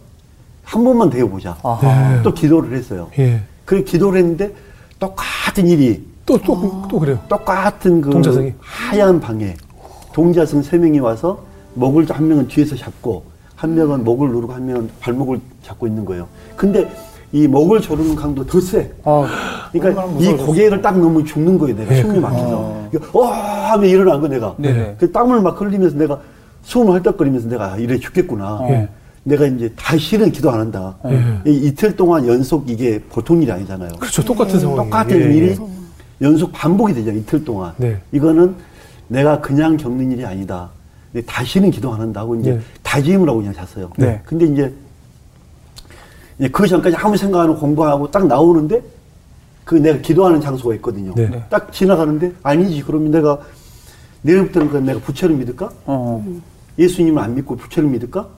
한 0.63 0.85
번만 0.85 1.09
되어보자. 1.09 1.57
아하. 1.63 2.13
네. 2.17 2.23
또 2.23 2.35
기도를 2.35 2.77
했어요. 2.77 3.09
예. 3.19 3.41
그래 3.65 3.83
기도를 3.83 4.19
했는데 4.21 4.53
똑같은 4.99 5.67
일이 5.67 6.05
또, 6.27 6.37
또, 6.39 6.83
또 6.89 6.99
그래요. 6.99 7.19
똑같은 7.29 8.01
그 8.03 8.11
동자승이? 8.11 8.53
하얀 8.61 9.21
방에 9.21 9.55
동자승 10.13 10.63
세 10.63 10.77
명이 10.77 10.99
와서 10.99 11.39
목을 11.75 12.07
한 12.11 12.29
명은 12.29 12.49
뒤에서 12.49 12.77
잡고 12.77 13.25
한 13.55 13.75
명은 13.75 14.05
목을 14.05 14.29
누르고 14.31 14.53
한 14.53 14.67
명은 14.67 14.91
발목을 15.01 15.41
잡고 15.63 15.87
있는 15.87 16.05
거예요. 16.05 16.27
근데 16.57 16.91
이 17.33 17.47
목을 17.49 17.81
조르는 17.81 18.15
강도 18.17 18.45
더 18.45 18.61
세. 18.61 18.93
아, 19.05 19.69
그러니까 19.73 20.05
이. 20.19 20.33
고개를 20.37 20.83
딱 20.83 20.99
넘으면 20.99 21.25
죽는 21.25 21.59
거예요. 21.59 21.77
내가 21.77 21.91
네, 21.91 22.03
숨이 22.03 22.15
그- 22.15 22.21
막혀서. 22.21 22.57
어. 23.15 23.23
하면 23.73 23.89
일어난 23.89 24.21
거 24.21 24.29
내가. 24.29 24.55
네네. 24.59 24.97
그 24.99 25.11
땀을 25.11 25.41
막 25.41 25.59
흘리면서 25.61 25.97
내가 25.97 26.19
숨을 26.67 26.95
헐떡거리면서 26.95 27.49
내가 27.49 27.73
아, 27.73 27.77
이래 27.77 27.97
죽겠구나. 27.97 28.61
예. 28.69 28.89
내가 29.23 29.47
이제 29.47 29.73
다시는 29.77 30.33
기도 30.33 30.51
안 30.51 30.61
한다. 30.61 30.97
예. 31.07 31.51
이 31.51 31.67
이틀 31.69 31.95
동안 31.95 32.27
연속 32.27 32.69
이게 32.69 33.01
보통 33.09 33.41
일이 33.41 33.51
아니잖아요. 33.51 33.91
그렇죠. 33.99 34.25
똑같은 34.25 34.59
상황이 34.59 34.91
똑같은 34.91 35.33
일이 35.33 35.57
연속 36.21 36.53
반복이 36.53 36.93
되잖아요. 36.95 37.21
이틀 37.21 37.45
동안. 37.45 37.73
네. 37.77 37.97
이거는 38.11 38.55
내가 39.09 39.41
그냥 39.41 39.77
겪는 39.77 40.11
일이 40.11 40.25
아니다. 40.25 40.71
다시는 41.27 41.71
기도 41.71 41.93
안 41.95 42.01
한다 42.01 42.25
고 42.25 42.35
이제 42.37 42.53
네. 42.53 42.61
다짐을 42.83 43.29
하고 43.29 43.39
그냥 43.39 43.55
잤어요. 43.55 43.91
네. 43.97 44.21
근데 44.25 44.47
이제, 44.47 44.75
이제 46.39 46.49
그 46.49 46.67
전까지 46.67 46.97
아무 46.97 47.17
생각 47.17 47.41
안 47.43 47.49
하고 47.49 47.59
공부하고 47.59 48.11
딱 48.11 48.27
나오는데 48.27 48.83
그 49.65 49.77
내가 49.77 49.99
기도하는 49.99 50.41
장소가 50.41 50.75
있거든요. 50.77 51.15
네. 51.15 51.29
네. 51.29 51.45
딱 51.49 51.73
지나가는데 51.73 52.33
아니지. 52.43 52.83
그러면 52.83 53.13
내가 53.13 53.39
내일부터는 54.23 54.69
그 54.69 54.77
내가 54.79 54.99
부처를 55.01 55.37
믿을까? 55.37 55.71
어. 55.87 56.25
예수님을 56.79 57.23
안 57.23 57.35
믿고 57.35 57.57
부처를 57.57 57.89
믿을까? 57.91 58.29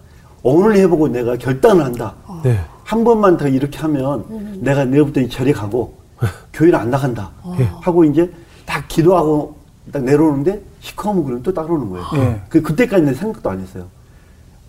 오늘 0.43 0.77
해보고 0.77 1.09
내가 1.09 1.37
결단을 1.37 1.85
한다. 1.85 2.15
네. 2.43 2.59
한 2.85 3.05
번만 3.05 3.37
더 3.37 3.49
이렇게 3.49 3.79
하면 3.81 4.25
내가 4.61 4.85
내일부터 4.85 5.27
절에 5.29 5.53
가고 5.53 5.95
교회를 6.53 6.79
안 6.79 6.91
나간다. 6.91 7.31
예. 7.59 7.65
하고 7.81 8.05
이제 8.05 8.31
딱 8.65 8.87
기도하고 8.89 9.57
딱 9.93 10.03
내려오는데 10.03 10.61
시커먼 10.81 11.25
그럼 11.25 11.43
또 11.43 11.53
따라오는 11.53 11.91
거예요. 11.91 12.07
예. 12.15 12.41
그, 12.49 12.63
그때까지는 12.63 13.15
생각도 13.15 13.51
안 13.51 13.61
했어요. 13.61 13.87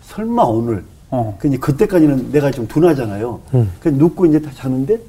설마 0.01 0.43
오늘. 0.43 0.83
어. 1.11 1.35
그 1.39 1.49
그때까지는 1.57 2.31
내가 2.31 2.51
좀 2.51 2.67
둔하잖아요. 2.67 3.39
음. 3.55 3.71
그 3.79 3.89
눕고 3.89 4.27
이제 4.27 4.39
다 4.39 4.51
자는데 4.53 4.99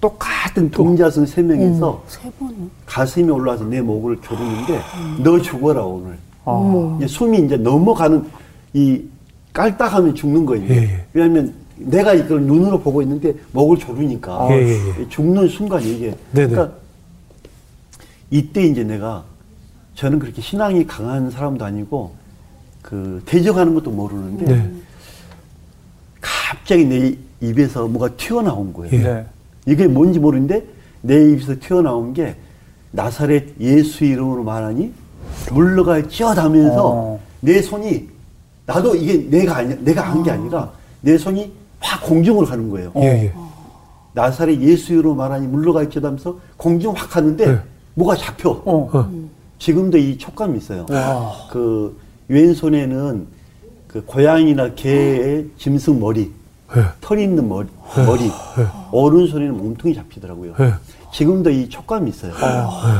똑같은 0.00 0.70
동자승 0.70 1.26
세 1.26 1.42
명이서 1.42 2.04
세 2.08 2.30
번. 2.38 2.70
가슴이 2.86 3.30
올라와서 3.30 3.64
내 3.64 3.80
목을 3.80 4.20
조르는데 4.20 4.80
너 5.22 5.40
죽어라 5.40 5.82
오늘. 5.82 6.18
아. 6.44 6.96
이제 6.98 7.06
숨이 7.06 7.40
이제 7.40 7.56
넘어가는 7.56 8.24
이 8.74 9.02
깔딱하면 9.52 10.14
죽는 10.14 10.46
거예요. 10.46 10.68
예, 10.70 10.76
예. 10.76 11.04
왜냐하면 11.12 11.54
내가 11.76 12.14
이걸 12.14 12.42
눈으로 12.42 12.80
보고 12.80 13.02
있는데 13.02 13.34
목을 13.52 13.78
조르니까 13.78 14.48
예, 14.50 14.54
예, 14.54 15.00
예. 15.00 15.08
죽는 15.08 15.48
순간 15.48 15.82
이게. 15.82 16.14
네네. 16.32 16.48
그러니까 16.48 16.76
이때 18.30 18.64
이제 18.64 18.82
내가 18.82 19.24
저는 19.94 20.18
그렇게 20.18 20.40
신앙이 20.40 20.86
강한 20.86 21.30
사람도 21.30 21.64
아니고 21.64 22.12
그 22.80 23.22
대적하는 23.26 23.74
것도 23.74 23.90
모르는데 23.90 24.44
네. 24.46 24.70
갑자기 26.20 26.84
내 26.84 27.14
입에서 27.40 27.86
뭐가 27.86 28.08
튀어나온 28.16 28.72
거예요. 28.72 28.94
예. 28.94 29.02
네. 29.02 29.26
이게 29.66 29.86
뭔지 29.86 30.18
모르는데 30.18 30.64
내 31.02 31.30
입에서 31.30 31.54
튀어나온 31.60 32.14
게 32.14 32.36
나사렛 32.92 33.60
예수 33.60 34.04
이름으로 34.04 34.44
말하니 34.44 34.92
물러가 35.50 36.06
찌어다면서 36.06 36.88
어. 36.88 37.20
내 37.40 37.60
손이 37.62 38.08
나도 38.66 38.94
이게 38.94 39.18
내가 39.28 39.56
아니 39.56 39.74
내가 39.84 40.02
한 40.02 40.22
게 40.22 40.30
아니라 40.30 40.70
내 41.00 41.18
손이 41.18 41.50
확 41.80 42.02
공중으로 42.04 42.46
가는 42.46 42.70
거예요. 42.70 42.92
예, 42.96 43.24
예. 43.24 43.32
나사렛 44.14 44.60
예수로 44.60 45.14
말하니 45.14 45.46
물러가 45.48 45.82
있자면서 45.82 46.38
공중 46.56 46.92
확 46.94 47.16
하는데 47.16 47.44
네. 47.46 47.58
뭐가 47.94 48.14
잡혀. 48.16 48.50
어. 48.50 48.88
어. 48.92 49.10
지금도 49.58 49.98
이 49.98 50.16
촉감이 50.18 50.58
있어요. 50.58 50.86
와. 50.90 51.32
그 51.50 51.98
왼손에는 52.28 53.26
그 53.88 54.04
고양이나 54.04 54.74
개의 54.74 55.48
짐승 55.58 55.98
머리, 56.00 56.30
네. 56.74 56.82
털 57.00 57.18
있는 57.18 57.48
머리, 57.48 57.66
머리. 58.06 58.30
오른손에는 58.92 59.56
몸통이 59.56 59.94
잡히더라고요. 59.94 60.54
네. 61.12 61.18
지금도 61.18 61.50
이 61.50 61.68
촉감이 61.68 62.10
있어요. 62.10 62.32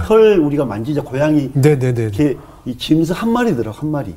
털 0.07 0.39
우리가 0.39 0.65
만지자 0.65 1.03
고양이, 1.03 1.51
네네네. 1.55 2.11
개, 2.11 2.37
이 2.67 2.77
짐승 2.77 3.15
한 3.17 3.31
마리더라고 3.33 3.77
한 3.79 3.91
마리. 3.91 4.15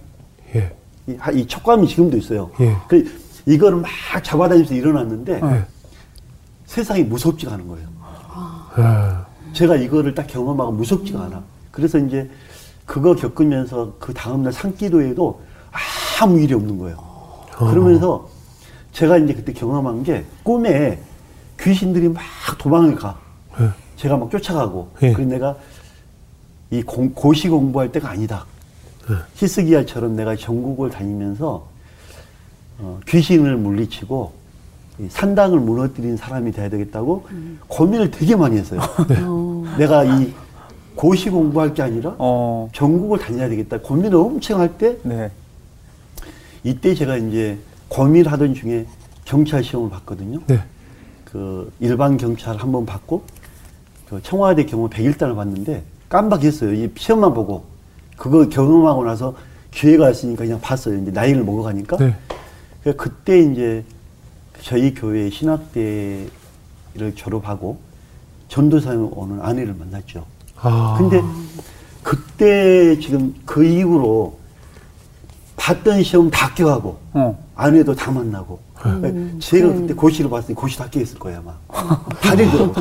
예. 0.53 0.75
이, 1.07 1.15
하- 1.17 1.31
이 1.31 1.45
촉감이 1.47 1.87
지금도 1.87 2.17
있어요. 2.17 2.51
예. 2.59 2.75
그 2.87 3.09
이거를 3.45 3.77
막 3.79 3.89
잡아다니면서 4.23 4.73
일어났는데 4.75 5.39
예. 5.41 5.65
세상이 6.65 7.03
무섭지가 7.03 7.53
않은 7.53 7.67
거예요. 7.67 7.87
아. 8.77 9.25
제가 9.53 9.77
이거를 9.77 10.13
딱 10.13 10.27
경험하고 10.27 10.73
무섭지가 10.73 11.23
않아. 11.23 11.41
그래서 11.71 11.97
이제 11.97 12.29
그거 12.85 13.15
겪으면서 13.15 13.93
그 13.99 14.13
다음날 14.13 14.51
산기도에도 14.51 15.41
아무 16.21 16.39
일이 16.41 16.53
없는 16.53 16.77
거예요. 16.77 16.97
그러면서 17.57 18.27
제가 18.91 19.17
이제 19.17 19.33
그때 19.33 19.53
경험한 19.53 20.03
게 20.03 20.25
꿈에 20.43 20.99
귀신들이 21.59 22.09
막 22.09 22.21
도망을 22.57 22.95
가. 22.95 23.17
예. 23.61 23.69
제가 23.95 24.17
막 24.17 24.29
쫓아가고. 24.29 24.89
예. 25.03 25.13
그래서 25.13 25.29
내가 25.29 25.55
이 26.71 26.81
공- 26.81 27.11
고시 27.13 27.47
공부할 27.49 27.91
때가 27.91 28.09
아니다. 28.09 28.45
예. 29.09 29.15
히스기야처럼 29.35 30.15
내가 30.15 30.35
전국을 30.35 30.89
다니면서 30.89 31.67
어, 32.79 32.99
귀신을 33.07 33.55
물리치고 33.57 34.33
이 34.99 35.07
산당을 35.09 35.59
무너뜨린 35.59 36.17
사람이 36.17 36.51
돼야 36.51 36.69
되겠다고 36.69 37.27
고민을 37.67 38.11
되게 38.11 38.35
많이 38.35 38.57
했어요. 38.57 38.79
내가 39.77 40.03
이 40.05 40.33
고시 40.95 41.29
공부할 41.29 41.73
게 41.73 41.81
아니라 41.83 42.15
어. 42.17 42.69
전국을 42.73 43.19
다녀야 43.19 43.49
되겠다 43.49 43.79
고민을 43.81 44.15
엄청 44.15 44.61
할때 44.61 44.97
네. 45.03 45.29
이때 46.63 46.95
제가 46.95 47.17
이제 47.17 47.57
고민하던 47.89 48.53
중에 48.55 48.85
경찰 49.25 49.63
시험을 49.63 49.89
봤거든요. 49.89 50.39
네. 50.47 50.59
그 51.25 51.71
일반 51.79 52.15
경찰 52.17 52.55
한 52.57 52.71
번 52.71 52.85
받고 52.85 53.23
그 54.09 54.21
청와대 54.21 54.65
경호 54.65 54.89
101단을 54.89 55.35
봤는데 55.35 55.83
깜박했어요. 56.09 56.73
이 56.73 56.89
시험만 56.95 57.33
보고 57.33 57.65
그거 58.17 58.47
경험하고 58.47 59.03
나서 59.03 59.35
기회가 59.71 60.09
있으니까 60.09 60.43
그냥 60.43 60.61
봤어요. 60.61 60.97
이제 61.01 61.11
나이를 61.11 61.43
먹어가니까. 61.43 61.97
네. 61.97 62.15
그때 62.93 63.39
이제 63.39 63.83
저희 64.61 64.93
교회 64.93 65.29
신학대를 65.29 66.29
졸업하고 67.15 67.77
전도사에 68.47 68.95
오는 68.95 69.41
아내를 69.41 69.73
만났죠. 69.73 70.25
아. 70.57 70.95
근데 70.97 71.21
그때 72.03 72.97
지금 72.99 73.33
그 73.45 73.65
이후로 73.65 74.37
봤던 75.55 76.03
시험 76.03 76.29
다 76.29 76.47
합격하고 76.47 76.97
어. 77.13 77.43
아내도 77.55 77.95
다 77.95 78.11
만나고 78.11 78.59
음. 78.85 79.37
제가 79.39 79.67
그때 79.73 79.93
고시를 79.93 80.29
봤으니 80.29 80.55
고시도 80.55 80.83
합격했을 80.83 81.19
거야 81.19 81.39
아마 81.39 81.53
다 82.21 82.35
되더라고 82.35 82.73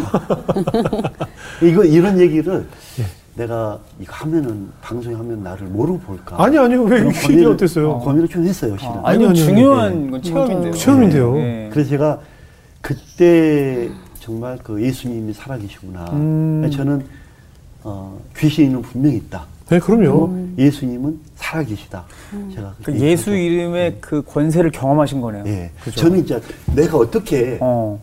이거 1.62 1.84
이런 1.84 2.18
얘기를 2.18 2.66
예. 3.00 3.04
내가 3.34 3.78
이거 4.00 4.12
하면은 4.14 4.68
방송에 4.80 5.14
하면 5.16 5.42
나를 5.42 5.66
모르고 5.66 5.98
볼까 6.00 6.36
아니, 6.42 6.56
아니요. 6.56 6.84
왜 6.84 7.04
이게 7.30 7.44
어땠어요? 7.44 7.98
고민을 7.98 8.28
좀 8.28 8.44
했어요 8.44 8.76
실은 8.78 8.92
아, 8.92 9.00
아니, 9.04 9.34
중요한 9.34 9.86
아니. 9.92 10.10
건 10.10 10.22
체험인데요. 10.22 10.72
체험인데요. 10.72 11.34
네. 11.34 11.70
그래서 11.72 11.90
제가 11.90 12.20
그때 12.80 13.90
정말 14.20 14.58
그 14.62 14.80
예수님이 14.82 15.32
살아계시구나 15.32 16.04
음. 16.12 16.70
저는 16.72 17.04
어, 17.82 18.18
귀신은 18.36 18.82
분명히 18.82 19.16
있다 19.16 19.46
네, 19.68 19.78
그럼요. 19.78 20.28
그리고 20.28 20.48
예수님은 20.58 21.20
살아계시다 21.36 22.04
제가 22.54 22.74
그 22.82 22.98
예수 22.98 23.34
이름의 23.34 23.98
그 24.00 24.22
권세를 24.22 24.70
경험하신 24.70 25.20
거네요. 25.20 25.44
예. 25.46 25.70
그죠? 25.82 26.00
저는 26.00 26.26
진짜 26.26 26.40
내가 26.74 26.98
어떻게 26.98 27.58
어. 27.60 27.98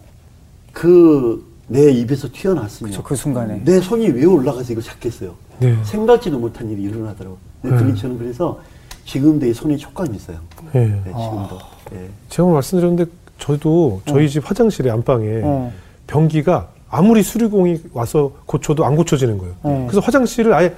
그내 0.73 1.91
입에서 1.91 2.27
튀어나왔으면 2.31 2.91
그쵸, 2.91 3.03
그 3.03 3.15
순간에. 3.15 3.61
내 3.63 3.79
손이 3.79 4.07
왜 4.09 4.25
올라가서 4.25 4.71
이걸 4.73 4.83
잡겠어요. 4.83 5.35
네. 5.59 5.77
생각지도 5.83 6.39
못한 6.39 6.69
일이 6.69 6.83
일어나더라고요. 6.83 7.37
근데 7.61 7.83
네. 7.83 7.95
저는 7.95 8.17
그래서 8.17 8.59
지금도 9.05 9.45
이 9.45 9.53
손에 9.53 9.77
촉감이 9.77 10.15
있어요. 10.15 10.37
예. 10.75 10.79
네, 10.79 11.03
지금도. 11.03 11.59
예. 11.93 12.09
제가 12.29 12.49
말씀드렸는데 12.49 13.11
저도 13.37 14.01
저희 14.05 14.29
집 14.29 14.49
화장실에 14.49 14.89
안방에 14.89 15.41
어. 15.43 15.71
변기가 16.07 16.69
아무리 16.89 17.23
수리공이 17.23 17.81
와서 17.93 18.31
고쳐도 18.45 18.83
안 18.85 18.95
고쳐지는 18.95 19.37
거예요. 19.37 19.53
어. 19.63 19.85
그래서 19.89 20.01
화장실을 20.01 20.53
아예 20.53 20.73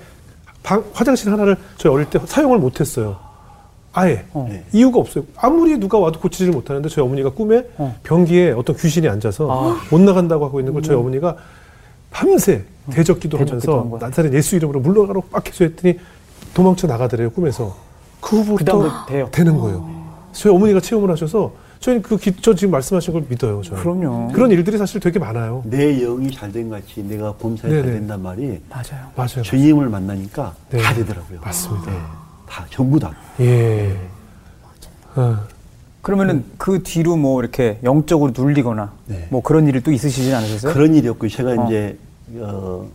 방- 0.64 0.84
화장실 0.94 1.32
하나를 1.32 1.58
저희 1.78 1.94
어릴 1.94 2.10
때 2.10 2.20
사용을 2.26 2.58
못했어요. 2.58 3.18
아예 3.96 4.26
어. 4.34 4.48
네. 4.50 4.64
이유가 4.72 5.00
없어요. 5.00 5.24
아무리 5.38 5.78
누가 5.78 6.00
와도 6.00 6.20
고치지를 6.20 6.52
못하는데 6.54 6.90
저희 6.90 7.06
어머니가 7.06 7.30
꿈에 7.30 7.64
어. 7.78 7.96
변기에 8.04 8.52
어떤 8.52 8.76
귀신이 8.76 9.08
앉아서 9.08 9.48
아. 9.52 9.78
못 9.92 10.02
나간다고 10.02 10.46
하고 10.46 10.60
있는 10.60 10.74
걸 10.74 10.82
저희 10.82 10.98
어머니가 10.98 11.36
밤새 12.10 12.64
대적기도 12.90 13.38
대적기도 13.38 13.72
한 13.74 13.80
하면서. 13.86 14.06
나사렛 14.08 14.34
예수 14.34 14.56
이름으로 14.56 14.80
물러가라고 14.80 15.22
빡 15.32 15.48
해서 15.48 15.64
했더니 15.66 16.00
도망쳐 16.54 16.88
나가더래요 16.88 17.30
꿈에서 17.32 17.76
그 18.22 18.40
후부터? 18.42 19.06
되는 19.32 19.58
거예요. 19.58 19.88
저희 20.32 20.54
어머니가 20.56 20.80
체험을 20.80 21.12
하셔서 21.12 21.52
저희는 21.84 22.02
그 22.02 22.16
기- 22.16 22.34
저 22.42 22.56
지금 22.56 22.72
말씀하신 22.72 23.12
걸 23.12 23.26
믿어요. 23.28 23.62
저는. 23.62 23.82
그럼요. 23.84 24.32
그런 24.32 24.50
일들이 24.52 24.78
사실 24.78 25.02
되게 25.02 25.20
많아요. 25.20 25.64
내 25.66 26.00
영이 26.00 26.32
잘 26.32 26.50
된 26.50 26.70
같이 26.70 27.04
내가 27.04 27.34
범사에 27.34 27.70
잘 27.70 27.82
네네. 27.82 27.92
된단 28.00 28.22
말이 28.22 28.62
맞아요. 28.70 29.10
맞아요. 29.18 29.42
주님을 29.44 29.90
만나니까 29.90 30.56
네. 30.70 30.82
다 30.82 30.94
되더라고요. 30.94 31.42
맞습니다. 31.42 31.92
네. 31.92 31.98
다 32.48 32.66
전부 32.70 32.98
다. 32.98 33.12
예. 33.42 33.98
어. 35.16 35.38
그러면은 36.02 36.46
그 36.58 36.84
뒤로 36.84 37.18
뭐 37.18 37.42
이렇게 37.42 37.80
영적으로 37.84 38.32
눌리거나 38.34 38.94
네. 39.08 39.28
뭐 39.30 39.42
그런 39.42 39.68
일이 39.68 39.82
또 39.82 39.92
있으시진 39.92 40.34
않으셨어요? 40.34 40.74
그런 40.74 40.96
일이 40.96 41.10
없고 41.10 41.28
제가 41.28 41.52
어. 41.52 41.66
이제 41.68 41.98
어, 42.38 42.88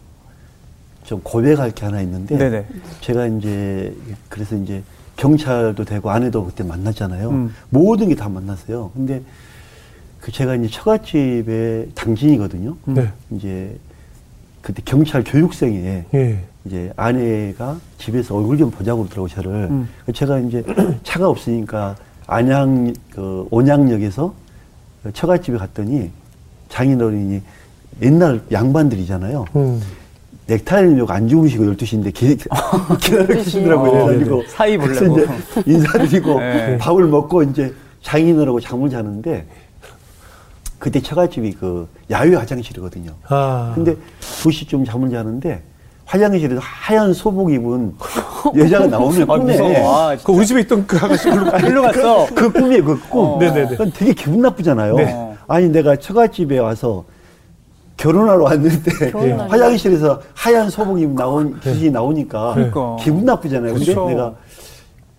좀 1.04 1.20
고백할 1.22 1.72
게 1.72 1.84
하나 1.84 2.00
있는데 2.00 2.38
네네. 2.38 2.66
제가 3.02 3.26
이제 3.26 3.94
그래서 4.30 4.56
이제 4.56 4.82
경찰도 5.18 5.84
되고 5.84 6.10
아내도 6.10 6.44
그때 6.46 6.62
만났잖아요. 6.64 7.28
음. 7.30 7.54
모든 7.70 8.08
게 8.08 8.14
다 8.14 8.28
만났어요. 8.28 8.90
근데 8.94 9.20
그 10.20 10.32
제가 10.32 10.54
이제 10.54 10.68
처갓집의 10.68 11.88
당신이거든요. 11.94 12.76
네. 12.86 13.12
이제 13.32 13.76
그때 14.62 14.80
경찰 14.84 15.22
교육생에 15.24 16.04
예. 16.14 16.44
이제 16.64 16.92
아내가 16.96 17.78
집에서 17.98 18.36
얼굴 18.36 18.58
좀 18.58 18.70
보자고 18.70 19.02
그러더라고 19.02 19.28
저를. 19.28 19.50
음. 19.70 19.88
제가 20.14 20.38
이제 20.40 20.62
차가 21.02 21.28
없으니까 21.28 21.96
안양 22.26 22.94
그 23.10 23.46
온양역에서 23.50 24.32
처갓집에 25.12 25.58
갔더니 25.58 26.10
장인 26.68 27.00
어른이 27.00 27.42
옛날 28.02 28.40
양반들이잖아요. 28.52 29.44
음. 29.56 29.80
넥타이를 30.48 31.04
안 31.08 31.28
주무시고 31.28 31.64
12시인데 31.64 32.12
기. 32.12 32.36
어, 32.50 32.96
그래가지고. 33.04 34.42
사이 34.48 34.78
보려고. 34.78 35.18
인사드리고 35.66 36.40
네. 36.40 36.78
밥을 36.78 37.04
먹고 37.06 37.42
이제 37.42 37.74
장인어른하고 38.02 38.58
잠을 38.60 38.88
자는데 38.88 39.46
그때 40.78 41.00
처갓집이 41.02 41.52
그 41.54 41.86
야외 42.10 42.34
화장실이거든요. 42.34 43.12
아. 43.28 43.72
근데 43.74 43.94
2시쯤 44.20 44.86
잠을 44.86 45.10
자는데 45.10 45.62
화장실에서 46.06 46.60
하얀 46.62 47.12
소복 47.12 47.52
입은 47.52 47.94
여자가 48.56 48.86
나오면 48.96 49.30
아, 49.30 49.36
꿈에. 49.36 49.82
아, 49.84 50.16
그 50.24 50.32
우리 50.32 50.46
집에 50.46 50.60
있던 50.62 50.86
그 50.86 50.96
아가씨 50.96 51.28
일로 51.68 51.82
갔어. 51.82 52.26
그 52.34 52.50
꿈이에요, 52.50 52.84
그 52.84 52.98
꿈. 53.10 53.20
어. 53.26 53.38
네네네. 53.38 53.68
그건 53.72 53.92
되게 53.94 54.14
기분 54.14 54.40
나쁘잖아요. 54.40 54.94
네. 54.94 55.34
아니, 55.46 55.68
내가 55.68 55.96
처갓집에 55.96 56.58
와서 56.58 57.04
결혼하러 57.98 58.44
왔는데 58.44 59.10
결혼하러. 59.10 59.50
화장실에서 59.52 60.22
하얀 60.32 60.70
소복 60.70 61.00
입 61.00 61.10
나온 61.10 61.60
귀신이 61.60 61.90
나오니까 61.90 62.54
그러니까. 62.54 62.96
기분 63.00 63.24
나쁘잖아요. 63.24 63.74
근데 63.74 63.86
그쵸. 63.86 64.08
내가 64.08 64.34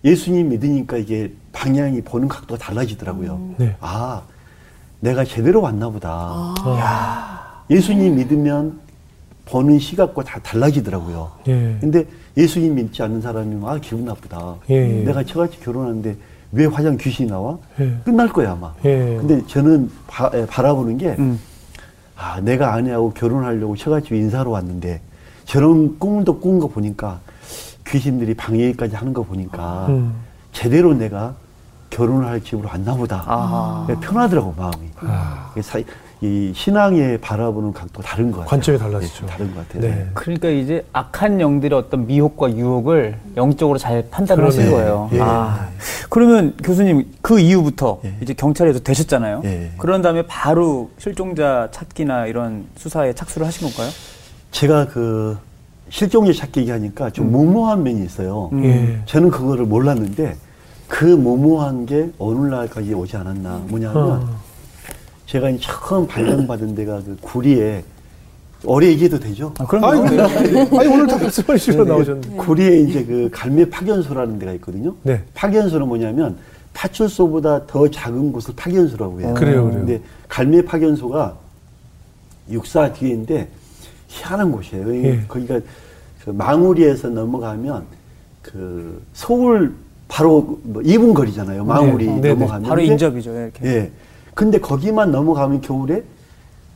예수님 0.02 0.48
믿으니까 0.48 0.96
이게 0.96 1.32
방향이 1.52 2.00
보는 2.00 2.26
각도가 2.26 2.58
달라지더라고요. 2.58 3.40
네. 3.58 3.76
아, 3.80 4.22
내가 5.00 5.24
제대로 5.24 5.60
왔나 5.60 5.90
보다. 5.90 6.54
아. 6.64 7.62
예수님 7.70 8.16
믿으면 8.16 8.80
보는 9.44 9.78
시각과 9.78 10.24
다 10.24 10.40
달라지더라고요. 10.42 11.30
예. 11.48 11.76
근데 11.80 12.06
예수님 12.36 12.76
믿지 12.76 13.02
않는 13.02 13.20
사람이면 13.20 13.68
아 13.68 13.78
기분 13.80 14.04
나쁘다. 14.06 14.54
예. 14.70 14.86
내가 15.04 15.22
저같이 15.24 15.60
결혼하는데 15.60 16.16
왜 16.52 16.66
화장 16.66 16.96
귀신이 16.96 17.28
나와? 17.28 17.58
예. 17.80 17.92
끝날 18.04 18.28
거야 18.28 18.52
아마. 18.52 18.72
예. 18.84 19.16
근데 19.20 19.42
저는 19.46 19.90
바, 20.06 20.30
에, 20.32 20.46
바라보는 20.46 20.98
게 20.98 21.08
음. 21.18 21.38
아, 22.22 22.38
내가 22.42 22.74
아내하고 22.74 23.12
결혼하려고 23.14 23.76
처갓집에 23.76 24.16
인사로 24.18 24.50
왔는데 24.50 25.00
저런 25.46 25.98
꿈도 25.98 26.38
꾼 26.38 26.60
거 26.60 26.68
보니까 26.68 27.18
귀신들이 27.86 28.34
방해까지 28.34 28.94
하는 28.94 29.14
거 29.14 29.22
보니까 29.22 29.86
음. 29.88 30.12
제대로 30.52 30.92
내가 30.94 31.34
결혼을 31.88 32.26
할 32.26 32.40
집으로 32.44 32.68
왔나 32.68 32.94
보다. 32.94 33.24
아하. 33.26 33.86
편하더라고 34.00 34.54
마음이. 34.56 34.88
아. 35.00 35.50
사- 35.62 35.80
이 36.22 36.52
신앙에 36.54 37.16
바라보는 37.16 37.72
각도가 37.72 38.06
다른 38.06 38.30
것 38.30 38.40
같아요. 38.40 38.50
관점이 38.50 38.78
달라지죠. 38.78 39.24
네, 39.24 39.32
다른 39.32 39.54
것 39.54 39.66
같아요. 39.66 39.82
네. 39.90 40.10
그러니까 40.12 40.48
이제 40.50 40.84
악한 40.92 41.40
영들의 41.40 41.76
어떤 41.78 42.06
미혹과 42.06 42.52
유혹을 42.54 43.16
영적으로 43.38 43.78
잘 43.78 44.04
판단을 44.10 44.44
하신. 44.46 44.70
거예요. 44.70 45.08
예. 45.14 45.20
아. 45.22 45.66
그러면 46.10 46.54
교수님 46.62 47.06
그 47.22 47.38
이후부터 47.38 48.00
예. 48.04 48.14
이제 48.20 48.34
경찰에서 48.34 48.80
되셨잖아요. 48.80 49.42
예. 49.44 49.70
그런 49.78 50.02
다음에 50.02 50.22
바로 50.26 50.90
실종자 50.98 51.68
찾기나 51.70 52.26
이런 52.26 52.66
수사에 52.76 53.12
착수를 53.14 53.46
하신 53.46 53.68
건가요? 53.68 53.90
제가 54.50 54.88
그 54.88 55.38
실종자 55.88 56.32
찾기 56.32 56.60
얘기하니까 56.60 57.10
좀 57.10 57.30
무모한 57.30 57.84
면이 57.84 58.04
있어요. 58.04 58.50
예. 58.54 59.00
저는 59.06 59.30
그거를 59.30 59.64
몰랐는데 59.66 60.36
그 60.88 61.04
무모한 61.04 61.86
게 61.86 62.10
오늘날까지 62.18 62.92
오지 62.92 63.16
않았나. 63.16 63.62
뭐냐면 63.68 63.96
어. 63.96 64.40
제가 65.26 65.48
처음 65.60 66.08
발령받은 66.08 66.74
데가 66.74 67.02
그 67.04 67.16
구리에 67.20 67.84
어뢰 68.66 68.88
얘기해도 68.88 69.18
되죠? 69.18 69.54
아, 69.58 69.66
그런 69.66 69.84
아니, 69.84 70.16
거 70.16 70.78
아니, 70.78 70.88
오늘 70.88 71.06
다 71.06 71.16
말씀해 71.18 71.56
주시러 71.58 71.84
나오셨는데. 71.84 72.36
구리에 72.36 72.80
이제 72.80 73.04
그 73.04 73.28
갈매 73.32 73.68
파견소라는 73.70 74.38
데가 74.38 74.52
있거든요. 74.54 74.94
네. 75.02 75.22
파견소는 75.34 75.88
뭐냐면 75.88 76.36
파출소보다 76.74 77.66
더 77.66 77.88
작은 77.90 78.32
곳을 78.32 78.54
파견소라고 78.56 79.20
해요. 79.20 79.34
그래요, 79.34 79.64
그래요. 79.64 79.78
근데 79.78 80.00
갈매 80.28 80.62
파견소가 80.62 81.36
육사 82.50 82.92
뒤에인데 82.92 83.48
희한한 84.08 84.52
곳이에요. 84.52 84.94
이- 84.94 85.04
예. 85.04 85.24
거기가 85.26 85.60
그 86.24 86.30
망우리에서 86.30 87.08
넘어가면 87.08 87.84
그 88.42 89.02
서울 89.14 89.72
바로 90.08 90.58
뭐 90.64 90.82
2분 90.82 91.14
거리잖아요. 91.14 91.64
망우리 91.64 92.06
네, 92.06 92.14
네, 92.14 92.20
네. 92.20 92.28
넘어가면 92.34 92.68
바로 92.68 92.80
인접이죠. 92.82 93.30
이렇게. 93.32 93.64
예. 93.66 93.90
근데 94.34 94.58
거기만 94.58 95.10
넘어가면 95.12 95.60
겨울에 95.62 96.02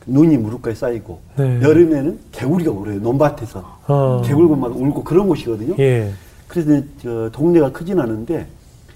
눈이 0.05 0.37
무릎까지 0.37 0.79
쌓이고 0.79 1.19
네. 1.35 1.61
여름에는 1.61 2.19
개구리가 2.31 2.71
울어요. 2.71 2.99
논밭에서 2.99 3.77
어. 3.87 4.21
개굴고 4.23 4.55
막 4.55 4.75
울고 4.75 5.03
그런 5.03 5.27
곳이거든요. 5.27 5.75
예. 5.79 6.11
그래서 6.47 6.81
저 7.01 7.29
동네가 7.31 7.71
크진 7.71 7.99
않은데 7.99 8.47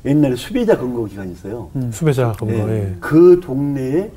옛날에 0.05 0.35
수배자 0.35 0.77
근거 0.77 1.05
기간이 1.05 1.31
있어요. 1.33 1.69
수배자 1.91 2.33
그런 2.39 2.53
예. 2.53 2.61
거. 2.61 2.69
예. 2.69 2.95
그 2.99 3.39
동네에 3.43 4.11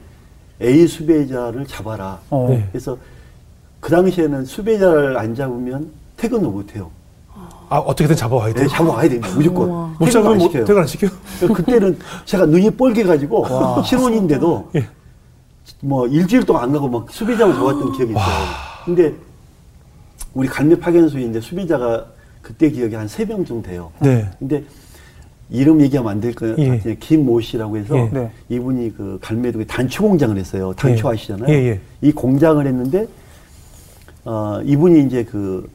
A 0.60 0.86
수배자를 0.86 1.66
잡아라. 1.66 2.20
어. 2.30 2.46
네. 2.50 2.68
그래서 2.70 2.96
그 3.80 3.90
당시에는 3.90 4.44
수배자를 4.44 5.16
안 5.16 5.34
잡으면 5.34 5.90
퇴근도 6.16 6.50
못 6.50 6.76
해요. 6.76 6.90
아, 7.68 7.78
어떻게든 7.78 8.14
잡아와야 8.14 8.52
돼. 8.52 8.62
네, 8.62 8.68
잡아와야 8.68 9.08
됩니다. 9.08 9.34
무조건. 9.34 9.96
못 9.98 10.10
잡으면 10.10 10.36
못, 10.36 10.44
시켜요. 10.44 10.64
퇴근 10.66 10.82
안 10.82 10.86
시켜? 10.86 11.08
그때는 11.54 11.98
제가 12.26 12.44
눈이 12.44 12.70
뻘개 12.72 13.02
가지고 13.02 13.46
신혼인데도 13.82 14.68
예. 14.76 14.86
뭐 15.80 16.06
일주일 16.06 16.44
동안 16.44 16.64
안 16.64 16.72
가고 16.72 16.88
막 16.88 17.10
수비자로 17.10 17.54
좋았던 17.54 17.92
기억이 17.92 18.12
있어요. 18.12 18.46
근데 18.84 19.14
우리 20.34 20.48
갈매 20.48 20.76
파견소에 20.78 21.22
이제 21.22 21.40
수비자가 21.40 22.06
그때 22.40 22.70
기억이 22.70 22.94
한 22.94 23.06
세 23.08 23.24
명 23.26 23.44
정도 23.44 23.68
돼요. 23.68 23.90
네. 24.00 24.28
근데 24.38 24.64
이름 25.50 25.80
얘기하면 25.82 26.12
안될것 26.12 26.58
예. 26.58 26.68
같아요. 26.78 26.94
김모 26.98 27.40
씨라고 27.40 27.76
해서 27.76 27.96
예. 27.96 28.08
네. 28.12 28.30
이분이 28.48 28.96
그 28.96 29.18
갈매도에 29.20 29.64
단추 29.64 30.02
공장을 30.02 30.36
했어요. 30.36 30.72
단추 30.76 31.06
예. 31.06 31.10
아시잖아요. 31.10 31.48
예, 31.52 31.68
예. 31.70 31.80
이 32.00 32.10
공장을 32.12 32.64
했는데 32.66 33.06
어, 34.24 34.60
이분이 34.64 35.04
이제 35.06 35.24
그 35.24 35.68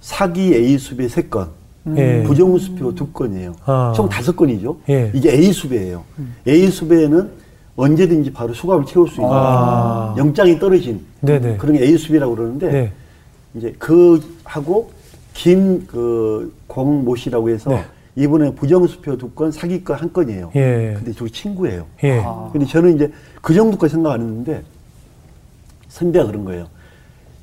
사기 0.00 0.54
A 0.54 0.78
수배 0.78 1.08
세 1.08 1.22
건, 1.22 1.48
예. 1.96 2.22
부정수표 2.24 2.94
두 2.94 3.08
건이에요. 3.08 3.54
아. 3.64 3.92
총 3.96 4.08
다섯 4.08 4.36
건이죠. 4.36 4.78
예. 4.90 5.10
이게 5.14 5.32
A 5.32 5.52
수배예요. 5.52 6.04
A 6.46 6.70
수배는 6.70 7.30
언제든지 7.76 8.32
바로 8.32 8.54
수갑을 8.54 8.84
채울 8.86 9.08
수 9.08 9.16
있는 9.20 9.30
아. 9.32 10.14
영장이 10.16 10.58
떨어진 10.58 11.04
네네. 11.20 11.56
그런 11.56 11.76
게 11.76 11.84
A 11.84 11.96
수배라고 11.98 12.36
그러는데 12.36 12.70
네. 12.70 12.92
이제 13.54 13.74
그 13.78 14.20
하고 14.44 14.90
김그 15.34 16.54
공모 16.66 17.16
씨라고 17.16 17.50
해서 17.50 17.70
네. 17.70 17.84
이번에 18.16 18.54
부정수표 18.54 19.16
두 19.18 19.30
건, 19.30 19.50
사기 19.50 19.82
건 19.82 19.96
한 19.98 20.12
건이에요. 20.12 20.52
예. 20.54 20.94
근데 20.96 21.12
저기 21.12 21.32
친구예요. 21.32 21.84
예. 22.04 22.20
아. 22.24 22.48
근데 22.52 22.64
저는 22.66 22.94
이제 22.94 23.12
그 23.42 23.52
정도까지 23.52 23.94
생각 23.94 24.12
안 24.12 24.20
했는데 24.20 24.62
선배가 25.88 26.26
그런 26.26 26.44
거예요. 26.44 26.68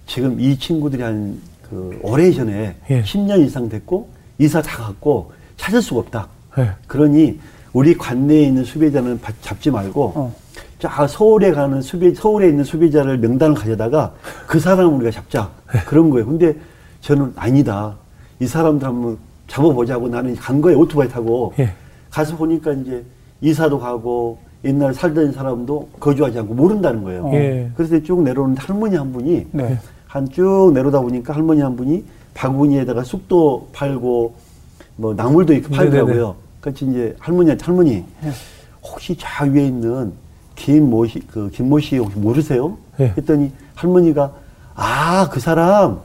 지금 0.05 0.39
이 0.39 0.57
친구들이 0.57 1.01
한 1.03 1.51
그 1.71 1.97
오래 2.03 2.29
전에 2.31 2.75
예. 2.89 3.01
10년 3.01 3.39
이상 3.45 3.69
됐고 3.69 4.09
이사 4.37 4.61
다 4.61 4.83
갔고 4.83 5.31
찾을 5.55 5.81
수가 5.81 6.01
없다. 6.01 6.27
예. 6.57 6.71
그러니 6.85 7.39
우리 7.73 7.97
관내에 7.97 8.43
있는 8.43 8.63
수배자는 8.63 9.19
바- 9.21 9.31
잡지 9.41 9.71
말고 9.71 10.13
어. 10.15 10.36
자 10.79 11.07
서울에 11.07 11.51
가는 11.51 11.81
수배 11.81 12.13
서울에 12.15 12.49
있는 12.49 12.63
수배자를 12.63 13.17
명단을 13.19 13.55
가져다가 13.55 14.12
그 14.47 14.60
사람을 14.60 14.93
우리가 14.95 15.12
잡자 15.12 15.49
그런 15.88 16.10
거예요. 16.10 16.25
근데 16.25 16.55
저는 17.01 17.31
아니다. 17.36 17.95
이 18.39 18.47
사람들 18.47 18.88
한번 18.88 19.17
잡아보자고 19.47 20.07
나는 20.10 20.36
간 20.36 20.60
거예요. 20.62 20.79
오토바이 20.79 21.07
타고 21.07 21.53
예. 21.60 21.71
가서 22.10 22.36
보니까 22.36 22.73
이제 22.73 23.03
이사도 23.41 23.79
가고 23.79 24.38
옛날 24.63 24.93
살던 24.93 25.31
사람도 25.31 25.89
거주하지 25.99 26.39
않고 26.39 26.53
모른다는 26.53 27.03
거예요. 27.03 27.29
예. 27.34 27.69
그래서 27.75 28.01
쭉 28.01 28.21
내려오는데 28.23 28.62
할머니 28.62 28.95
한 28.95 29.12
분이 29.13 29.47
네. 29.51 29.77
한쭉 30.07 30.73
내려다 30.73 30.99
보니까 30.99 31.34
할머니 31.34 31.62
한 31.62 31.75
분이 31.75 32.03
바구니에다가 32.34 33.03
쑥도 33.03 33.69
팔고 33.71 34.34
뭐 34.97 35.13
나물도 35.13 35.53
이렇게 35.53 35.69
팔더라고요. 35.69 36.13
네네네. 36.15 36.34
그렇지 36.62 36.86
이제 36.86 37.15
할머니한테 37.19 37.65
할머니 37.65 38.06
혹시 38.84 39.17
저 39.19 39.45
위에 39.45 39.65
있는 39.65 40.13
김모 40.56 41.08
씨, 41.08 41.19
그 41.28 41.50
김모 41.50 41.80
씨 41.80 41.97
혹시 41.97 42.17
모르세요? 42.17 42.78
네. 42.97 43.13
했더니 43.17 43.52
할머니가 43.76 44.32
아 44.76 45.28
그 45.32 45.39
사람 45.39 46.00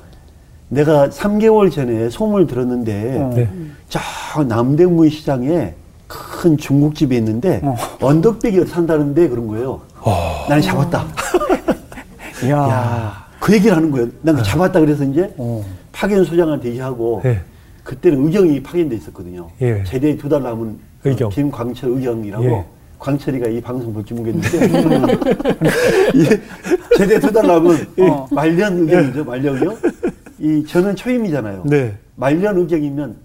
내가 0.69 1.09
3개월 1.11 1.71
전에 1.71 2.09
소문을 2.11 2.47
들었는데 2.47 3.19
어. 3.21 3.31
네. 3.35 3.49
저 3.89 4.01
남대문 4.43 5.09
시장에 5.11 5.75
큰 6.09 6.57
중국집이 6.57 7.17
있는데 7.17 7.61
어. 7.63 7.77
언덕배기가 8.01 8.67
산다는데 8.67 9.29
그런 9.29 9.47
거예요. 9.47 9.81
나는 10.49 10.63
잡았다. 10.63 11.05
이야. 12.45 12.57
야, 12.57 13.27
그 13.41 13.53
얘기를 13.55 13.77
하는 13.77 13.91
거예요. 13.91 14.09
난그 14.23 14.43
잡았다 14.43 14.81
그래서 14.81 15.05
이제 15.05 15.33
어. 15.37 15.65
파견 15.93 16.25
소장한테 16.25 16.69
얘기하고 16.71 17.21
네. 17.25 17.41
그때는 17.87 18.25
의경이 18.27 18.63
파견돼 18.65 18.97
있었거든요. 18.97 19.49
예. 19.63 19.83
제대 19.85 20.17
두달 20.17 20.43
남은 20.43 20.77
의경. 21.05 21.29
김광철 21.31 21.91
의경이라고 21.91 22.45
예. 22.45 22.65
광철이가 22.99 23.47
이 23.49 23.61
방송 23.61 23.93
볼지 23.95 24.13
모르겠는데 24.13 24.67
이 26.15 26.25
제대 26.99 27.21
두 27.21 27.31
달 27.33 27.47
남은 27.47 27.87
어. 28.01 28.27
말년 28.33 28.79
의경이죠. 28.81 29.25
말년이요. 29.25 29.77
이 30.41 30.65
저는 30.67 30.97
초임이잖아요. 30.97 31.63
네. 31.67 31.95
말년 32.17 32.59
의경이면 32.59 33.17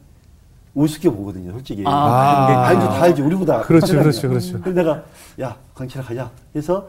우습게 0.75 1.09
보거든요. 1.09 1.51
솔직히. 1.53 1.83
아. 1.87 2.67
알죠, 2.67 2.81
다 2.81 3.01
알죠. 3.03 3.25
우리보다. 3.25 3.61
그렇죠. 3.61 3.97
그렇죠, 3.97 4.29
그렇죠. 4.29 4.61
그래서 4.61 4.77
내가 4.77 5.03
야 5.41 5.55
광철아 5.73 6.05
가자. 6.05 6.29
그래서 6.53 6.87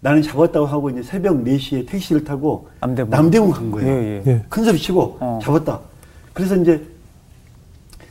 나는 0.00 0.20
잡았다고 0.20 0.66
하고 0.66 0.90
이제 0.90 1.02
새벽 1.02 1.42
4시에 1.42 1.88
택시를 1.88 2.24
타고 2.24 2.68
남대문. 2.80 3.10
남대문 3.10 3.50
간 3.52 3.70
거예요. 3.70 3.88
예, 3.90 4.22
예. 4.26 4.30
예. 4.32 4.44
큰 4.50 4.64
소리 4.64 4.78
치고 4.78 5.16
어. 5.18 5.38
잡았다. 5.42 5.80
그래서 6.34 6.54
이제 6.56 6.84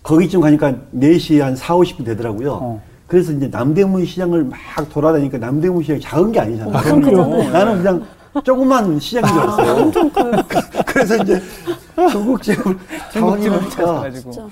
거기쯤 0.05 0.39
가니까 0.39 0.75
4시 0.95 1.39
한 1.39 1.55
4, 1.55 1.75
50분 1.75 2.05
되더라고요. 2.05 2.53
어. 2.53 2.81
그래서 3.07 3.31
이제 3.31 3.47
남대문 3.47 4.05
시장을 4.05 4.43
막 4.43 4.59
돌아다니니까 4.91 5.39
남대문 5.39 5.81
시장이 5.81 5.99
작은 5.99 6.31
게 6.31 6.39
아니잖아요. 6.39 6.77
엄청 6.77 7.01
크잖아요. 7.01 7.51
나는 7.51 7.77
그냥 7.77 8.05
조그만 8.43 8.99
시장인 8.99 9.27
줄 9.27 9.39
알았어요. 9.41 9.91
그래서 10.85 11.15
이제 11.17 11.41
중국집을 12.11 12.77
중국집을 13.11 13.57
가보니까 13.57 13.69
찾아가지고. 13.69 14.31
진짜. 14.31 14.47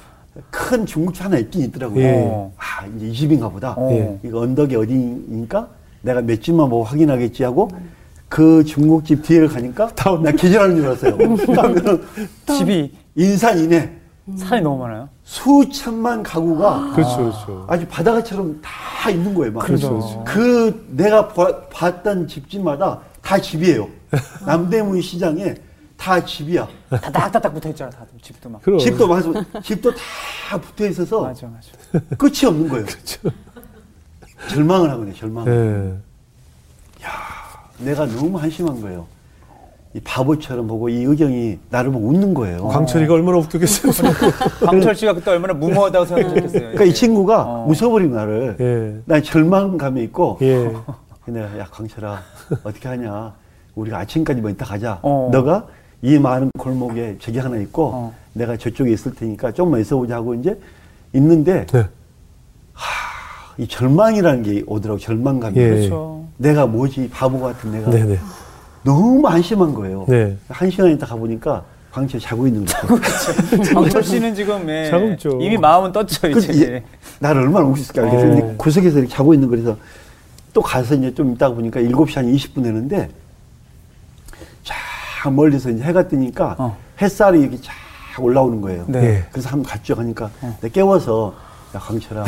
큰 0.49 0.85
중국집 0.87 1.25
하나 1.25 1.37
있긴 1.37 1.61
있더라고요. 1.65 2.03
예. 2.03 2.51
아, 2.57 2.85
이제 2.95 3.07
이 3.07 3.13
집인가 3.13 3.47
보다. 3.49 3.75
어. 3.77 3.91
예. 3.91 4.19
이거 4.23 4.39
언덕이 4.39 4.75
어디니까 4.75 5.67
내가 6.01 6.21
몇 6.21 6.41
집만 6.41 6.69
보고 6.69 6.83
확인하겠지 6.83 7.43
하고 7.43 7.69
그 8.27 8.63
중국집 8.63 9.21
뒤를 9.21 9.47
가니까 9.47 9.89
나 10.23 10.31
기절하는 10.31 10.77
줄 10.77 10.85
알았어요. 10.87 11.17
그러면 11.45 12.03
집이 12.47 12.91
인산 13.15 13.59
이내 13.59 14.02
산이 14.37 14.61
너무 14.61 14.77
많아요. 14.83 15.09
수천만 15.23 16.23
가구가 16.23 16.93
그렇죠, 16.95 17.17
그렇죠. 17.17 17.65
아주 17.69 17.85
바다가처럼 17.87 18.61
다 18.61 19.09
있는 19.09 19.33
거예요. 19.33 19.51
막. 19.53 19.65
그렇죠, 19.65 19.89
그렇죠. 19.89 20.23
그 20.25 20.85
내가 20.91 21.27
봐- 21.27 21.67
봤던 21.69 22.27
집집마다 22.27 22.99
다 23.21 23.37
집이에요. 23.39 23.89
남대문 24.45 25.01
시장에 25.01 25.55
다 25.97 26.23
집이야. 26.23 26.67
다 26.89 26.99
딱딱딱 27.11 27.53
붙어 27.53 27.69
있잖아. 27.69 27.89
다들 27.91 28.07
집도 28.21 28.49
막. 28.49 28.61
그럼. 28.61 28.79
집도 28.79 29.07
많아서 29.07 29.33
집도 29.61 29.91
다 30.49 30.57
붙어 30.59 30.85
있어서 30.87 31.21
맞아, 31.21 31.47
맞아. 31.47 32.05
끝이 32.17 32.45
없는 32.45 32.69
거예요. 32.69 32.85
절망을 34.49 34.89
하거든요. 34.91 35.13
절망. 35.15 35.47
예. 35.47 35.93
내가 37.79 38.05
너무 38.05 38.37
한심한 38.39 38.79
거예요. 38.81 39.05
이 39.95 39.99
바보처럼 39.99 40.67
보고 40.67 40.89
이 40.89 41.03
의경이 41.03 41.59
나를 41.69 41.91
보고 41.91 42.07
웃는 42.07 42.33
거예요. 42.33 42.67
광철이가 42.67 43.13
얼마나 43.13 43.37
웃겼겠어요. 43.37 43.93
강철 44.65 44.95
씨가 44.95 45.13
그때 45.13 45.31
얼마나 45.31 45.53
무모하다고 45.53 46.05
생각했겠어요. 46.05 46.61
그러니까 46.61 46.83
이 46.85 46.93
친구가 46.93 47.43
어. 47.43 47.67
웃어버린 47.69 48.11
나를 48.11 48.57
예. 48.59 49.01
난 49.05 49.21
절망감에 49.21 50.01
있고 50.03 50.39
예. 50.41 50.71
내가 51.25 51.59
야 51.59 51.67
광철아 51.69 52.21
어떻게 52.63 52.87
하냐 52.87 53.33
우리가 53.75 53.99
아침까지 53.99 54.41
뭐 54.41 54.49
이따 54.49 54.65
가자 54.65 54.99
어. 55.03 55.29
너가 55.31 55.67
이 56.01 56.17
많은 56.17 56.49
골목에 56.57 57.17
저기 57.19 57.37
하나 57.37 57.57
있고 57.57 57.91
어. 57.93 58.13
내가 58.33 58.57
저쪽에 58.57 58.91
있을 58.91 59.13
테니까 59.13 59.51
좀만 59.51 59.79
있어보자 59.81 60.15
하고 60.15 60.33
이제 60.33 60.59
있는데 61.13 61.67
네. 61.67 61.87
이 63.59 63.67
절망이라는 63.67 64.41
게 64.41 64.63
오더라고 64.65 64.99
절망감이 64.99 65.55
예. 65.57 65.69
그렇죠. 65.69 66.25
내가 66.37 66.65
뭐지 66.65 67.11
바보 67.11 67.39
같은 67.39 67.71
내가 67.71 67.91
네네. 67.91 68.17
너무 68.83 69.27
한심한 69.27 69.73
거예요 69.73 70.05
네. 70.07 70.35
한 70.49 70.69
시간 70.69 70.91
있다 70.91 71.05
가보니까 71.07 71.63
광철 71.91 72.19
자고 72.19 72.47
있는 72.47 72.65
거죠 72.65 72.87
광철 73.73 74.01
씨는 74.03 74.33
지금 74.35 74.67
예, 74.69 74.89
자고 74.89 75.07
있죠. 75.11 75.29
이미 75.39 75.57
마음은 75.57 75.91
떴죠 75.91 76.21
그 76.21 76.39
이제. 76.39 76.81
이- 76.83 76.93
나를 77.19 77.41
얼마나 77.43 77.67
웃겼을까 77.67 78.01
알겠어요. 78.03 78.31
어. 78.31 78.35
근데 78.35 78.55
구석에서 78.57 78.97
이렇게 78.99 79.13
자고 79.13 79.33
있는 79.33 79.47
거라서 79.47 79.77
또 80.53 80.61
가서 80.61 80.95
이제 80.95 81.13
좀 81.13 81.33
있다가 81.33 81.53
보니까 81.55 81.79
7시 81.81 82.15
한 82.15 82.31
20분 82.33 82.63
되는데 82.63 83.09
쫙 84.63 85.29
멀리서 85.31 85.69
이제 85.69 85.83
해가 85.83 86.07
뜨니까 86.07 86.55
어. 86.57 86.77
햇살이 87.01 87.41
이렇게 87.41 87.59
쫙 87.61 87.71
올라오는 88.19 88.59
거예요. 88.61 88.85
네. 88.87 89.03
예. 89.03 89.23
그래서 89.31 89.49
한번 89.49 89.69
갔죠. 89.71 89.93
하니까 89.95 90.29
내가 90.61 90.73
깨워서 90.73 91.33
야, 91.75 91.79
광철아 91.79 92.23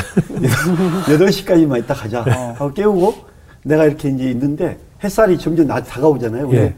8시까지만 1.08 1.80
있다 1.84 1.94
가자 1.94 2.22
어. 2.22 2.54
하고 2.58 2.72
깨우고 2.74 3.15
내가 3.63 3.86
이렇게 3.86 4.10
이제 4.10 4.30
있는데 4.32 4.78
햇살이 5.06 5.38
점점 5.38 5.68
나 5.68 5.82
다가오잖아요. 5.82 6.52
예. 6.54 6.74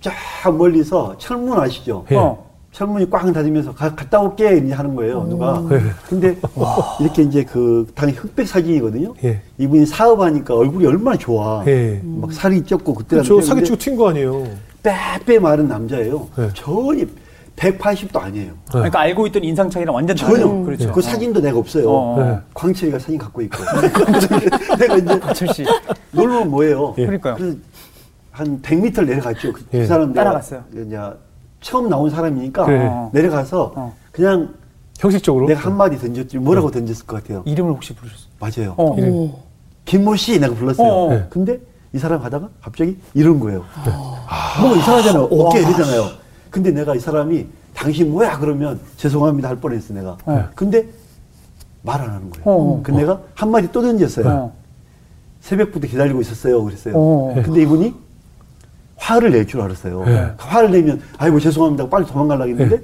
쫙 0.00 0.12
멀리서 0.56 1.16
철문 1.18 1.58
아시죠? 1.58 2.04
예. 2.10 2.16
어. 2.16 2.46
철문이 2.72 3.10
꽝 3.10 3.32
닫으면서 3.32 3.74
가- 3.74 3.92
갔다 3.96 4.20
올게 4.20 4.58
이제 4.58 4.72
하는 4.72 4.94
거예요 4.94 5.24
누가 5.28 5.60
네. 5.68 5.80
근데 6.08 6.36
이렇게 7.00 7.22
이제 7.22 7.42
그 7.42 7.84
당연히 7.96 8.16
흑백 8.16 8.46
사진이거든요 8.46 9.12
예. 9.24 9.40
이분이 9.58 9.86
사업하니까 9.86 10.54
얼굴이 10.54 10.86
얼마나 10.86 11.16
좋아 11.18 11.64
예. 11.66 12.00
막 12.04 12.32
살이 12.32 12.62
쪘고 12.62 12.94
그때 12.94 13.16
그렇죠. 13.16 13.40
사기 13.40 13.64
치고 13.64 13.76
튄 13.76 13.96
거 13.96 14.10
아니에요. 14.10 14.46
빼빼 14.84 15.40
마른 15.40 15.66
남자예요 15.66 16.28
네. 16.36 16.48
전혀 16.54 17.04
180도 17.56 18.16
아니에요 18.22 18.52
그러니까 18.70 19.00
알고 19.00 19.26
있던 19.26 19.42
인상 19.42 19.68
차이랑 19.68 19.92
완전 19.92 20.14
전혀 20.14 20.34
다르죠. 20.36 20.64
그렇죠. 20.64 20.92
그 20.92 21.02
사진도 21.02 21.40
내가 21.40 21.58
없어요 21.58 21.90
어. 21.90 22.22
네. 22.24 22.38
광철이가 22.54 23.00
사진 23.00 23.18
갖고 23.18 23.42
있고 23.42 23.56
내가 24.78 24.96
이제 24.96 25.18
광철 25.18 25.48
씨. 25.52 25.64
놀러 26.12 26.44
뭐예요 26.44 26.94
예. 26.98 27.06
그러니까요. 27.06 27.36
한 28.30 28.60
100m 28.62 29.06
내려갔죠 29.06 29.52
그, 29.52 29.64
그 29.70 29.78
예. 29.78 29.86
사람 29.86 30.08
내가 30.12 30.24
따라갔어요. 30.24 30.62
이제 30.72 30.98
처음 31.60 31.88
나온 31.88 32.08
사람이니까 32.10 32.64
그래. 32.64 32.86
어. 32.86 33.10
내려가서 33.12 33.72
어. 33.74 33.94
그냥 34.12 34.54
형식적으로. 34.98 35.46
내가 35.46 35.60
한 35.60 35.76
마디 35.76 35.98
던졌지 35.98 36.38
뭐라고 36.38 36.70
던졌을 36.70 37.06
것 37.06 37.22
같아요. 37.22 37.42
이름을 37.46 37.72
혹시 37.72 37.94
부르셨어요? 37.94 38.28
맞아요. 38.38 38.74
어. 38.76 38.96
이름. 38.98 39.32
김모 39.84 40.16
씨 40.16 40.38
내가 40.38 40.54
불렀어요. 40.54 40.86
어, 40.88 41.06
어. 41.06 41.10
네. 41.10 41.26
근데 41.30 41.58
이 41.92 41.98
사람 41.98 42.20
가다가 42.20 42.48
갑자기 42.62 42.96
이런 43.14 43.40
거예요. 43.40 43.64
뭐 44.60 44.76
이상하잖아요. 44.76 45.24
어깨 45.24 45.60
이러잖아요. 45.60 46.04
근데 46.50 46.70
내가 46.70 46.94
이 46.94 47.00
사람이 47.00 47.46
당신 47.74 48.10
뭐야 48.12 48.38
그러면 48.38 48.78
죄송합니다 48.96 49.48
할 49.48 49.56
뻔했어 49.56 49.92
내가. 49.94 50.16
어. 50.24 50.48
근데 50.54 50.86
말 51.82 52.00
안 52.00 52.10
하는 52.10 52.30
거예요. 52.30 52.44
어. 52.46 52.80
그 52.82 52.90
내가 52.92 53.20
한 53.34 53.50
마디 53.50 53.72
또 53.72 53.82
던졌어요. 53.82 54.28
어. 54.28 54.52
새벽부터 55.40 55.88
기다리고 55.88 56.20
있었어요. 56.20 56.62
그랬어요. 56.62 56.94
어. 56.96 57.34
근데 57.42 57.62
이분이 57.62 57.94
화를 59.00 59.30
낼 59.32 59.46
줄 59.46 59.60
알았어요. 59.62 60.04
네. 60.04 60.30
화를 60.36 60.70
내면 60.70 61.00
아이고 61.18 61.40
죄송합니다 61.40 61.88
빨리 61.88 62.04
도망가려고 62.06 62.50
했는데 62.50 62.76
네. 62.76 62.82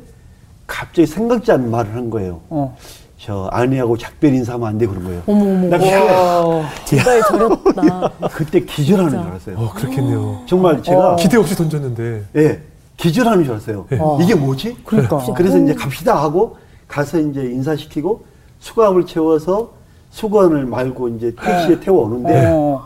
갑자기 0.66 1.06
생각지 1.06 1.52
않은 1.52 1.70
말을 1.70 1.94
한 1.94 2.10
거예요. 2.10 2.40
어. 2.48 2.76
저 3.18 3.48
아내하고 3.52 3.96
작별 3.96 4.32
인사하면 4.34 4.68
안 4.68 4.78
돼 4.78 4.86
그런 4.86 5.04
거예요. 5.04 5.22
어머, 5.26 5.44
어머. 5.44 5.68
나 5.68 5.78
그때, 5.78 6.64
제발 6.84 7.22
저렸다. 7.22 8.10
그때 8.32 8.60
기절하는 8.60 9.10
줄 9.10 9.18
진짜. 9.20 9.30
알았어요. 9.30 9.56
어, 9.58 9.72
그렇겠네요. 9.74 10.42
정말 10.46 10.82
제가 10.82 11.12
어. 11.12 11.16
기대 11.16 11.36
없이 11.36 11.54
던졌는데. 11.54 12.24
예 12.36 12.60
기절하는 12.96 13.44
줄 13.44 13.52
알았어요. 13.52 13.86
어. 13.98 14.18
이게 14.22 14.34
뭐지? 14.34 14.76
그러니까. 14.84 15.18
그래서 15.36 15.58
이제 15.58 15.74
갑시다 15.74 16.20
하고 16.22 16.56
가서 16.88 17.18
이제 17.18 17.42
인사시키고 17.42 18.24
수갑을 18.58 19.04
채워서 19.06 19.72
수건을 20.10 20.64
말고 20.66 21.08
이제 21.10 21.34
택시에 21.34 21.80
태워 21.80 22.06
오는데 22.06 22.46
어. 22.52 22.82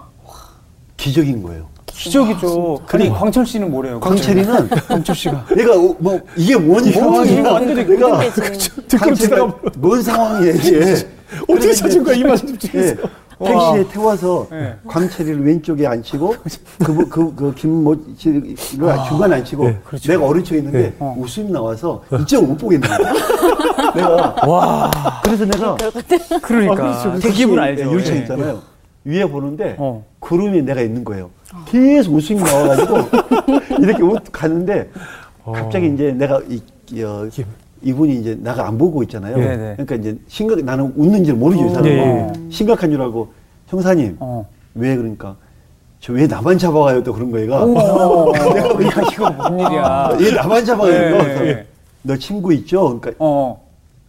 기적인 0.97 1.43
거예요. 1.43 1.70
기적이죠. 1.93 2.81
아니 2.93 3.09
광철 3.11 3.47
씨는 3.47 3.71
뭐래요? 3.71 4.01
광철이는 4.01 4.69
광철 4.89 5.15
씨가. 5.15 5.47
얘가 5.59 5.75
어, 5.75 5.95
뭐 5.99 6.21
이게 6.37 6.57
뭐니 6.57 6.91
뭐, 6.91 7.03
상황이야. 7.03 7.41
이거 7.41 7.53
완전히 7.53 7.85
내가 7.85 8.21
광철이가 8.99 9.55
뭔 9.77 10.03
상황이야 10.03 10.53
이게. 10.53 10.95
어떻게 11.49 11.73
찾은 11.73 12.03
거야, 12.03 12.17
이 12.17 12.25
말씀 12.25 12.59
중에서. 12.59 12.97
예, 13.43 13.47
택시에 13.47 13.89
태워서 13.91 14.47
네. 14.51 14.77
광철이를 14.87 15.47
왼쪽에 15.47 15.87
앉히고 15.87 16.35
그, 16.85 17.09
그, 17.09 17.35
그 17.35 17.55
김모 17.55 17.97
씨를 18.19 18.55
중간에 19.09 19.37
앉히고 19.37 19.65
네, 19.65 19.81
내가 20.07 20.25
오른쪽에 20.25 20.59
있는데 20.59 20.79
네. 20.83 20.95
어. 20.99 21.17
웃음이 21.19 21.51
나와서 21.51 22.03
이쪽을 22.21 22.49
못 22.49 22.59
보겠는 22.59 22.87
거야. 22.87 22.99
내가 23.95 24.37
와. 24.47 24.91
그래서 25.25 25.47
내가 25.47 25.77
그러니까. 26.43 27.13
그 27.15 27.21
택시 27.21 27.39
기분 27.39 27.59
알죠. 27.59 27.91
유리창 27.91 28.17
예. 28.17 28.21
있잖아요. 28.21 28.70
위에 29.05 29.25
보는데 29.27 29.77
어. 29.79 30.05
구름이 30.19 30.63
내가 30.63 30.81
있는 30.83 31.05
거예요. 31.05 31.31
계속 31.67 32.15
웃음이 32.15 32.41
나와가지고 32.43 32.97
이렇게 33.83 34.03
웃 34.03 34.23
가는데 34.31 34.91
갑자기 35.45 35.89
이제 35.93 36.13
내가 36.13 36.41
이, 36.49 36.61
이, 36.93 37.03
어, 37.03 37.27
김. 37.31 37.45
이분이 37.83 38.17
이제 38.21 38.39
나가 38.43 38.69
안 38.69 38.77
보고 38.77 39.03
있잖아요. 39.05 39.37
네, 39.39 39.57
네. 39.57 39.73
그러니까 39.77 39.95
이제 39.95 40.19
심각 40.29 40.63
나는 40.63 40.93
웃는지를 40.97 41.39
모르죠 41.39 41.65
이 41.65 41.69
사람은 41.71 41.91
예, 41.91 41.97
예. 41.97 42.51
심각한 42.51 42.91
줄 42.91 43.01
알고 43.01 43.29
형사님 43.69 44.17
어. 44.21 44.47
왜 44.75 44.97
그러니까 44.97 45.35
저 45.99 46.13
왜 46.13 46.27
나만 46.27 46.59
잡아가요 46.59 47.03
또 47.03 47.15
그런 47.15 47.31
거예가 47.31 47.65
오. 47.65 47.75
야, 48.37 48.43
이거 49.13 49.31
무슨 49.31 49.59
일이야. 49.61 50.11
얘 50.21 50.31
나만 50.33 50.65
잡아가요 50.67 51.23
네, 51.23 51.43
네. 51.43 51.67
너 52.03 52.17
친구 52.19 52.53
있죠 52.53 52.99
그러니까 53.01 53.13
어. 53.19 53.63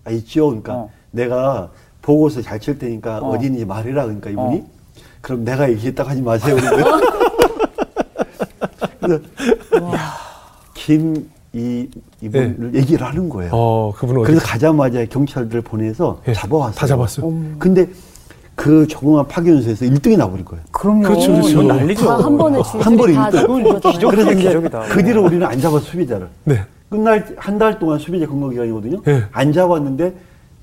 아 0.03 0.11
있죠 0.11 0.47
그러니까 0.47 0.73
어. 0.73 0.89
내가 1.11 1.69
보고서 2.01 2.41
잘 2.41 2.59
칠 2.59 2.77
테니까 2.77 3.19
어. 3.19 3.29
어. 3.29 3.37
디 3.39 3.45
있는지 3.45 3.65
말해라 3.65 4.03
그러니까 4.03 4.29
이분이 4.31 4.57
어. 4.57 4.67
그럼 5.21 5.43
내가 5.45 5.69
얘기했다고 5.69 6.09
하지 6.09 6.21
마세요 6.21 6.55
그러고요 6.55 6.99
그래서 8.99 9.19
김이 10.73 11.25
이분을 12.21 12.71
얘기를 12.75 13.05
하는 13.05 13.29
거예요 13.29 13.51
어, 13.53 13.93
그분은 13.95 14.21
어디 14.21 14.27
그래서 14.31 14.45
가자마자 14.45 15.05
경찰들 15.05 15.61
보내서 15.61 16.21
예, 16.27 16.33
잡아왔어요 16.33 16.75
다 16.75 16.87
잡았어요. 16.87 17.33
근데 17.59 17.87
그 18.55 18.85
조그만 18.87 19.27
파견소에서 19.27 19.85
1등이 19.85 20.17
나버린 20.17 20.45
거예요 20.45 20.63
그럼요. 20.71 21.01
그렇죠, 21.03 21.31
그렇죠. 21.33 21.63
난리죠. 21.63 22.05
다한 22.05 22.37
번에 22.37 22.61
줄줄이 22.63 22.83
한 22.83 22.97
번에 22.97 23.13
다 23.13 23.25
일등. 23.27 23.41
잡은 23.41 23.63
거잖아요. 23.63 24.09
그래서 24.11 24.31
이제 24.31 24.41
기적이다. 24.43 24.79
그 24.81 25.03
뒤로 25.03 25.23
우리는 25.25 25.45
안 25.47 25.59
잡았어 25.59 25.79
수비자를 25.85 26.27
네. 26.43 26.63
끝날 26.89 27.25
한 27.37 27.57
달 27.57 27.79
동안 27.79 27.97
수비자 27.97 28.27
근거 28.27 28.49
기간이거든요. 28.49 29.01
예. 29.07 29.23
안 29.31 29.51
잡았는데 29.53 30.13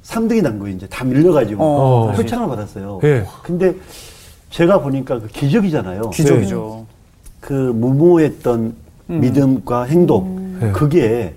3등이 0.05 0.43
난 0.43 0.59
거예요. 0.59 0.77
이제 0.77 0.87
다 0.87 1.05
밀려가지고 1.05 1.63
어. 1.65 2.13
표창을 2.13 2.47
받았어요. 2.49 3.01
예. 3.05 3.25
근데 3.43 3.75
제가 4.51 4.81
보니까 4.81 5.21
그 5.21 5.27
기적이잖아요. 5.29 6.11
기적이죠. 6.11 6.87
그 7.41 7.53
무모했던 7.53 8.75
음. 9.11 9.21
믿음과 9.21 9.85
행동 9.85 10.59
예. 10.63 10.71
그게 10.73 11.35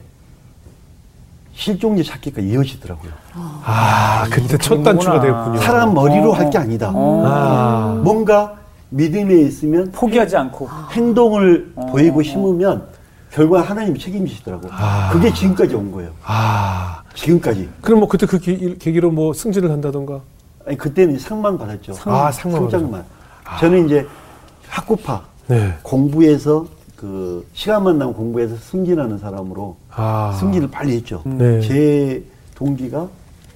실종자 1.54 2.04
찾기가 2.04 2.42
이어지더라고요. 2.42 3.12
아, 3.34 4.26
그때 4.32 4.58
첫 4.58 4.82
단추가. 4.84 5.20
되었군요. 5.22 5.60
사람 5.60 5.94
머리로 5.94 6.32
어. 6.32 6.34
할게 6.34 6.58
아니다. 6.58 6.92
어. 6.94 7.24
아. 7.26 8.02
뭔가 8.04 8.56
믿음에 8.90 9.36
있으면 9.42 9.92
포기하지 9.92 10.36
않고. 10.38 10.70
행동을 10.92 11.72
어. 11.76 11.86
보이고 11.88 12.24
심으면 12.24 12.84
결과 13.32 13.62
하나님이 13.62 14.00
책임지시더라고요. 14.00 14.72
아. 14.74 15.10
그게 15.14 15.32
지금까지 15.32 15.76
온 15.76 15.92
거예요. 15.92 16.12
아. 16.24 17.04
지금까지. 17.14 17.70
그럼 17.82 18.00
뭐 18.00 18.08
그때 18.10 18.26
그 18.26 18.40
기- 18.40 18.78
계기로 18.80 19.12
뭐 19.12 19.34
승진을 19.34 19.70
한다던가. 19.70 20.22
아니 20.72 20.78
그때는 20.78 21.20
상만 21.20 21.58
받았죠. 21.58 21.94
아, 22.06 22.32
상만 22.32 22.62
상장만. 22.62 23.04
저는 23.60 23.88
이제 23.88 24.08
학구파 24.70 25.22
네. 25.48 25.74
공부해서 25.84 26.66
그 26.96 27.46
시간만 27.52 27.98
나면 27.98 28.14
공부해서 28.14 28.56
승진하는 28.56 29.18
사람으로 29.18 29.76
아. 29.90 30.32
승진을 30.40 30.72
빨리 30.72 30.96
했죠. 30.96 31.22
네. 31.26 31.60
제 31.60 32.24
동기가 32.56 33.00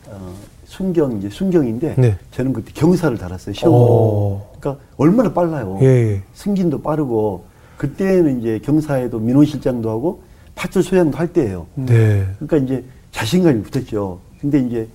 어, 0.08 0.34
순경 0.66 1.18
이제 1.18 1.30
순경인데 1.30 1.96
네. 1.98 2.18
저는 2.32 2.52
그때 2.52 2.74
경사를 2.74 3.18
달았어요. 3.18 3.54
시험. 3.54 3.74
오. 3.74 4.42
그러니까 4.60 4.84
얼마나 4.98 5.32
빨라요. 5.32 5.80
예, 5.84 5.86
예. 5.86 6.22
승진도 6.34 6.82
빠르고 6.82 7.46
그때는 7.78 8.42
이제 8.42 8.60
경사에도 8.62 9.20
민원실장도 9.20 9.90
하고 9.90 10.22
파출 10.54 10.84
소장도 10.84 11.18
할 11.18 11.32
때예요. 11.32 11.66
네. 11.76 12.28
그러니까 12.40 12.58
이제 12.58 12.84
자신감이 13.14 13.64
붙었죠. 13.64 14.20
근데 14.42 14.60
이제 14.60 14.88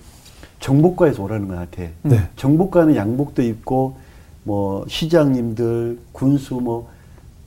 정복과에서 0.61 1.21
오라는 1.23 1.47
거 1.47 1.55
나한테. 1.55 1.91
네. 2.03 2.21
정복과는 2.37 2.95
양복도 2.95 3.41
입고 3.41 3.97
뭐 4.43 4.85
시장님들, 4.87 5.99
군수 6.13 6.55
뭐 6.55 7.01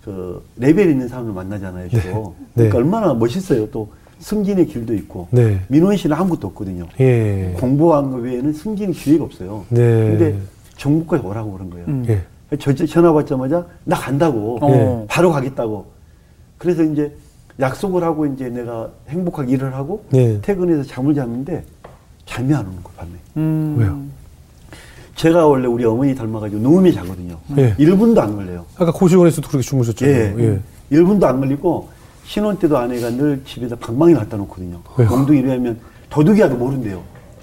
그 0.05 0.44
레벨 0.59 0.90
있는 0.90 1.09
사람을 1.09 1.33
만나잖아요, 1.33 1.88
주로. 1.88 2.35
네. 2.53 2.68
그러니까 2.68 2.79
얼마나 2.79 3.14
멋있어요. 3.14 3.70
또 3.70 3.88
승진의 4.18 4.66
길도 4.66 4.94
있고. 4.94 5.29
네. 5.31 5.61
민원실은 5.68 6.14
아무것도 6.14 6.48
없거든요. 6.48 6.87
예. 7.00 7.55
공부한 7.59 8.11
거 8.11 8.18
외에는 8.18 8.53
승진 8.53 8.92
기회가 8.92 9.24
없어요. 9.24 9.64
네. 9.70 9.81
근데 9.81 10.38
정복과에 10.77 11.20
오라고 11.20 11.53
그런 11.53 11.70
거예요. 11.70 11.87
음. 11.88 12.05
예. 12.09 12.57
저 12.59 12.72
전화 12.74 13.12
받자마자 13.14 13.66
나 13.85 13.96
간다고 13.96 14.59
어. 14.61 15.07
바로 15.09 15.33
가겠다고. 15.33 15.87
그래서 16.59 16.83
이제 16.83 17.11
약속을 17.59 18.05
하고 18.05 18.27
이제 18.27 18.50
내가 18.50 18.90
행복하게 19.09 19.53
일을 19.53 19.74
하고 19.74 20.05
네. 20.11 20.38
퇴근해서 20.42 20.83
잠을 20.83 21.14
잤는데 21.14 21.64
잠이 22.27 22.53
안 22.55 22.67
오는 22.67 22.83
거 22.83 22.91
밤에. 22.97 23.11
음. 23.37 23.77
왜요? 23.79 23.99
제가 25.17 25.47
원래 25.47 25.67
우리 25.67 25.85
어머니 25.85 26.15
닮아가지고 26.15 26.61
누우면 26.61 26.93
자거든요. 26.93 27.39
예. 27.57 27.75
1분도 27.77 28.19
안 28.19 28.35
걸려요. 28.35 28.65
아까 28.77 28.91
고시원에서도 28.93 29.47
그렇게 29.49 29.63
주무셨잖아요. 29.67 30.41
예. 30.41 30.45
예. 30.45 30.61
1분도 30.97 31.25
안 31.25 31.39
걸리고 31.41 31.89
신혼 32.27 32.59
때도 32.59 32.77
아내가 32.77 33.11
늘 33.11 33.41
집에다 33.47 33.77
방망이 33.77 34.15
갖다 34.15 34.37
놓거든요. 34.39 34.81
왜요? 34.97 35.09
엉덩이 35.11 35.39
이러면 35.41 35.79
도둑이야도 36.11 36.57
모른대요. 36.57 37.01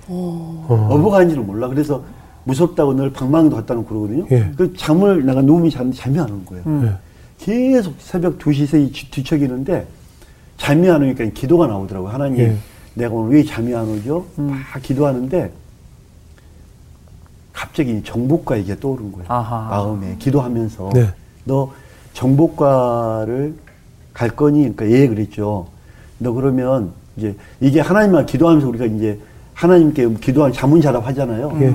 어. 0.07 0.87
어버가 0.91 1.17
아닌지를 1.19 1.43
몰라. 1.43 1.67
그래서 1.69 2.03
무섭다고 2.43 2.95
늘 2.95 3.13
방망이도 3.13 3.55
갖다 3.55 3.73
놓고 3.75 3.87
그러거든요. 3.87 4.25
예. 4.31 4.51
그 4.57 4.73
잠을 4.75 5.25
내가 5.25 5.41
누우면 5.41 5.69
자는데 5.69 5.95
잠이 5.97 6.19
안 6.19 6.25
오는 6.29 6.45
거예요. 6.45 6.63
음. 6.67 6.83
예. 6.91 6.97
계속 7.37 7.95
새벽 7.99 8.37
2시, 8.37 8.67
3시 8.67 8.91
뒤- 8.93 9.11
뒤척이는데 9.11 9.87
잠이 10.57 10.89
안 10.89 11.01
오니까 11.03 11.23
기도가 11.33 11.67
나오더라고요. 11.67 12.09
하나님, 12.11 12.39
예. 12.39 12.57
내가 12.93 13.13
오늘 13.13 13.35
왜 13.37 13.43
잠이 13.43 13.73
안 13.73 13.87
오죠? 13.87 14.25
막 14.35 14.57
기도하는데 14.81 15.51
갑자기 17.53 18.01
정복과 18.03 18.57
얘기가 18.59 18.79
떠오른 18.79 19.11
거예요. 19.11 19.25
아하. 19.27 19.69
마음에 19.69 20.15
기도하면서 20.19 20.91
네. 20.93 21.09
너 21.45 21.71
정복과를 22.13 23.53
갈 24.13 24.29
거니? 24.29 24.75
그러니까 24.75 24.89
예 24.89 25.07
그랬죠. 25.07 25.67
너 26.17 26.33
그러면 26.33 26.91
이제 27.17 27.35
이게 27.59 27.79
하나님만 27.79 28.25
기도하면서 28.25 28.67
우리가 28.67 28.85
이제 28.85 29.19
하나님께 29.53 30.15
기도하는 30.15 30.53
자문자답 30.53 31.05
하잖아요. 31.07 31.57
예. 31.61 31.73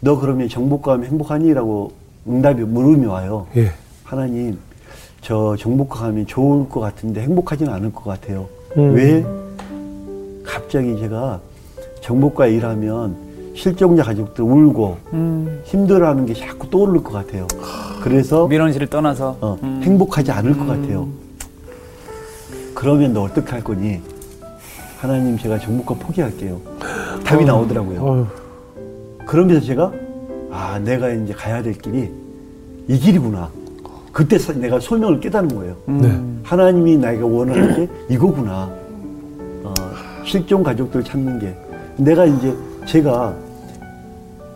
너 0.00 0.18
그러면 0.18 0.48
정복과 0.48 0.92
하면 0.94 1.06
행복하니?라고 1.06 1.92
응답이 2.26 2.62
물음이 2.62 3.06
와요. 3.06 3.46
예. 3.56 3.72
하나님, 4.02 4.58
저 5.20 5.56
정복과 5.56 6.00
가면 6.00 6.26
좋을 6.26 6.68
것 6.68 6.80
같은데 6.80 7.22
행복하지는 7.22 7.72
않을 7.72 7.92
것 7.92 8.04
같아요. 8.04 8.46
음. 8.76 8.94
왜? 8.94 9.24
갑자기 10.64 10.98
제가 10.98 11.40
정복과 12.00 12.46
일하면 12.46 13.14
실종자 13.54 14.02
가족들 14.02 14.42
울고 14.42 14.96
음. 15.12 15.60
힘들어하는 15.64 16.24
게 16.26 16.32
자꾸 16.34 16.68
떠오를 16.70 17.02
것 17.02 17.12
같아요. 17.12 17.46
그래서 18.02 18.48
민원 18.48 18.72
씨를 18.72 18.86
떠나서 18.88 19.36
어, 19.40 19.58
음. 19.62 19.80
행복하지 19.84 20.32
않을 20.32 20.56
것 20.56 20.66
같아요. 20.66 21.06
그러면 22.74 23.12
너 23.12 23.22
어떻게 23.24 23.50
할 23.52 23.62
거니? 23.62 24.00
하나님 25.00 25.36
제가 25.38 25.58
정복과 25.58 25.94
포기할게요. 25.96 26.58
답이 27.24 27.44
나오더라고요. 27.44 28.02
어휴. 28.02 28.26
그러면서 29.26 29.64
제가 29.66 29.92
아 30.50 30.78
내가 30.78 31.10
이제 31.10 31.32
가야 31.34 31.62
될 31.62 31.74
길이 31.74 32.10
이 32.88 32.98
길이구나. 32.98 33.50
그때 34.12 34.38
사- 34.38 34.52
내가 34.54 34.80
소명을 34.80 35.20
깨닫는 35.20 35.54
거예요. 35.56 35.76
네. 35.86 36.20
하나님이 36.42 36.96
나에게 36.96 37.22
원하는 37.22 37.76
게 37.76 37.88
이거구나. 38.08 38.70
어, 40.24 40.26
실종 40.26 40.62
가족들 40.62 41.04
찾는 41.04 41.38
게 41.38 41.54
내가 41.96 42.24
이제 42.24 42.56
제가 42.86 43.34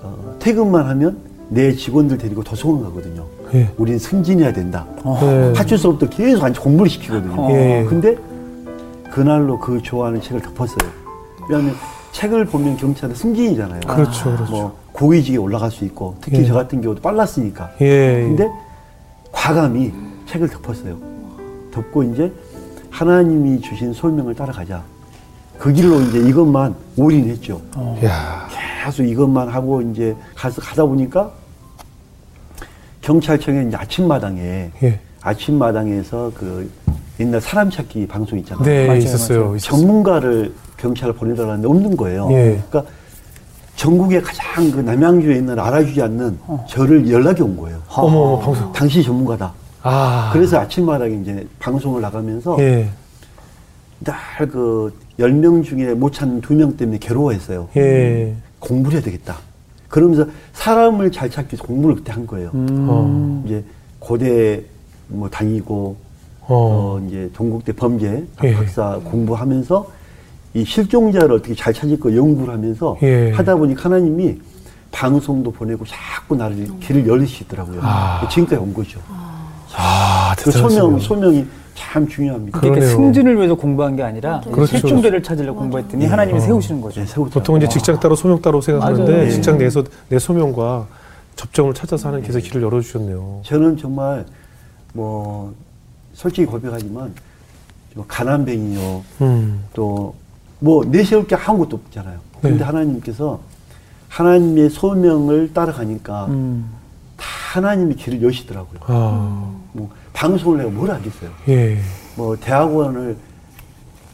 어, 0.03 0.37
퇴근만 0.39 0.87
하면 0.89 1.19
내 1.51 1.73
직원들 1.73 2.19
데리고 2.19 2.43
도서관 2.43 2.83
가거든요. 2.85 3.25
예. 3.55 3.71
우린 3.77 3.99
승진해야 3.99 4.53
된다. 4.53 4.87
네. 5.21 5.53
파출 5.55 5.79
수업도 5.79 6.09
계속 6.09 6.45
앉아 6.45 6.61
공부를 6.61 6.91
시키거든요. 6.91 7.35
어. 7.41 7.51
예, 7.53 7.81
예. 7.81 7.85
근데 7.85 8.17
그날로 9.11 9.59
그 9.59 9.81
좋아하는 9.83 10.21
책을 10.21 10.43
덮었어요. 10.43 10.91
왜냐하면 11.49 11.75
책을 12.13 12.45
보면 12.47 12.77
경찰은 12.77 13.15
승진이잖아요. 13.15 13.81
그렇죠, 13.87 14.25
그렇죠. 14.37 14.53
뭐 14.53 14.79
고위직에 14.93 15.39
올라갈 15.39 15.71
수 15.71 15.85
있고 15.85 16.17
특히 16.21 16.41
예. 16.41 16.45
저 16.45 16.55
같은 16.55 16.81
경우도 16.83 17.01
빨랐으니까. 17.01 17.71
예. 17.81 18.23
근데 18.23 18.49
과감히 19.33 19.93
책을 20.27 20.49
덮었어요. 20.49 20.97
덮고 21.73 22.03
이제 22.03 22.31
하나님이 22.91 23.61
주신 23.61 23.93
소명을 23.95 24.35
따라가자. 24.35 24.83
그 25.59 25.73
길로 25.73 26.01
이제 26.01 26.19
이것만 26.21 26.75
올인했죠. 26.97 27.61
야. 28.05 28.49
계속 28.85 29.03
이것만 29.03 29.49
하고 29.49 29.83
이제 29.83 30.15
가서 30.35 30.61
가다 30.61 30.85
보니까 30.85 31.31
경찰청에 33.01 33.65
이제 33.69 33.77
아침마당에 33.77 34.71
예. 34.83 35.01
아침마당에서 35.21 36.31
그 36.35 36.71
옛날 37.21 37.41
사람 37.41 37.71
찾기 37.71 38.07
방송 38.07 38.39
있잖아요. 38.39 38.65
네, 38.65 38.87
맞아요, 38.87 38.99
있었어요. 38.99 39.41
맞아요. 39.41 39.57
있었어요. 39.57 39.79
전문가를 39.79 40.55
경찰을 40.77 41.15
보내달라는데 41.15 41.67
없는 41.69 41.97
거예요. 41.97 42.29
예. 42.33 42.63
그러니까 42.71 42.85
전국에 43.75 44.21
가장 44.21 44.71
그 44.71 44.81
남양주에 44.81 45.37
있는 45.37 45.59
알아주지 45.59 46.03
않는 46.03 46.39
저를 46.69 47.11
연락이 47.11 47.43
온 47.43 47.57
거예요. 47.57 47.79
어머, 47.89 48.19
어머, 48.19 48.39
방송. 48.41 48.73
당신이 48.73 49.05
전문가다. 49.05 49.53
아. 49.83 50.31
그래서 50.33 50.59
아침마당에 50.59 51.15
이제 51.23 51.47
방송을 51.59 52.01
나가면서 52.01 52.57
예. 52.61 52.89
날그 54.01 54.93
10명 55.19 55.65
중에 55.65 55.95
못 55.95 56.13
찾는 56.13 56.41
두 56.41 56.55
명 56.55 56.77
때문에 56.77 56.99
괴로워했어요. 56.99 57.69
예. 57.77 58.35
공부를 58.61 58.97
해야 58.97 59.03
되겠다. 59.03 59.37
그러면서 59.89 60.27
사람을 60.53 61.11
잘 61.13 61.31
찾기 61.31 61.55
위해서 61.55 61.65
공부를 61.65 61.97
그때 61.97 62.13
한 62.13 62.27
거예요. 62.27 62.51
음. 62.55 62.87
어. 62.89 63.43
이제 63.47 63.65
고대 63.99 64.63
뭐 65.09 65.29
다니고 65.29 65.97
어. 66.43 66.99
어, 67.01 67.07
이제 67.07 67.31
동국대 67.35 67.73
범죄 67.73 68.25
예. 68.45 68.55
박사 68.55 68.99
공부하면서 69.05 69.91
이 70.55 70.65
실종자를 70.65 71.33
어떻게 71.33 71.55
잘 71.55 71.73
찾을 71.73 71.99
거 71.99 72.15
연구를 72.15 72.53
하면서 72.55 72.97
예. 73.03 73.33
하다 73.33 73.57
보니 73.57 73.75
하나님이 73.75 74.39
방송도 74.91 75.51
보내고 75.53 75.85
자꾸 75.87 76.35
나를 76.37 76.67
길을 76.81 77.07
열리시더라고요. 77.07 77.81
아. 77.83 78.27
지금까지 78.31 78.61
온 78.63 78.73
거죠. 78.73 79.01
아, 79.77 80.35
그. 80.39 80.51
소명, 80.51 80.99
소명이 80.99 81.45
참 81.79 82.09
중요합니다. 82.09 82.59
그러니까 82.59 82.81
그러네요. 82.87 82.97
승진을 82.97 83.37
위해서 83.37 83.55
공부한 83.55 83.95
게 83.95 84.03
아니라 84.03 84.41
그렇죠. 84.41 84.79
실종자를 84.79 85.23
찾으려 85.23 85.53
고 85.53 85.61
공부했더니 85.61 86.05
예. 86.05 86.09
하나님이 86.09 86.39
어. 86.39 86.41
세우시는 86.41 86.81
거죠. 86.81 87.05
네. 87.05 87.15
보통 87.15 87.57
이제 87.57 87.69
직장 87.69 88.01
따로 88.01 88.17
소명 88.17 88.43
따로 88.43 88.61
생각하는데 88.61 89.13
맞아요. 89.13 89.31
직장 89.31 89.59
내에서 89.59 89.85
내 90.09 90.19
소명과 90.19 90.89
접점을 91.37 91.73
찾아서 91.75 92.09
하나님께서 92.09 92.41
길을 92.41 92.63
열어주셨네요. 92.63 93.43
저는 93.45 93.77
정말 93.77 94.27
뭐 94.93 95.55
솔직히 96.15 96.47
고백하지만 96.47 97.15
좀 97.95 98.05
가난뱅이요. 98.09 99.05
음. 99.21 99.65
또뭐 99.73 100.85
내세울 100.89 101.29
게 101.29 101.37
아무것도 101.37 101.77
없잖아요. 101.77 102.19
근데 102.43 102.59
네. 102.59 102.65
하나님께서 102.65 103.39
하나님의 104.09 104.71
소명을 104.71 105.53
따라가니까 105.53 106.27
음. 106.27 106.71
다 107.49 107.61
하나님이 107.61 107.95
길을 107.95 108.23
여시더라고요. 108.23 108.81
아. 108.83 109.55
뭐 109.73 109.91
방송을 110.13 110.59
내가 110.59 110.71
뭘 110.71 110.91
하겠어요. 110.91 111.31
예. 111.49 111.79
뭐 112.15 112.37
대학원을 112.37 113.17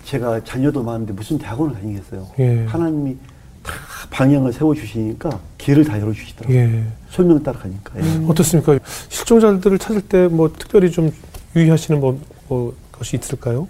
제가 0.05 0.45
자녀도 0.45 0.83
많은데 0.85 1.13
무슨 1.13 1.39
대학원을 1.39 1.75
다니겠어요. 1.75 2.29
예. 2.39 2.65
하나님이 2.67 3.17
다 3.65 3.75
방향을 4.11 4.53
세워 4.53 4.73
주시니까 4.75 5.41
길을 5.59 5.85
다 5.85 6.01
열어 6.01 6.13
주시더라고요. 6.13 6.57
예. 6.57 6.85
소명 7.11 7.43
따라가니까. 7.43 7.93
예. 8.01 8.25
어떻습니까? 8.29 8.79
실종자들을 9.09 9.79
찾을 9.81 10.01
때 10.03 10.29
뭐 10.29 10.53
특별히 10.57 10.91
좀 10.93 11.11
유의하시는 11.57 12.01
뭐, 12.01 12.21
뭐 12.49 12.75
것이 12.93 13.17
있을까요? 13.17 13.67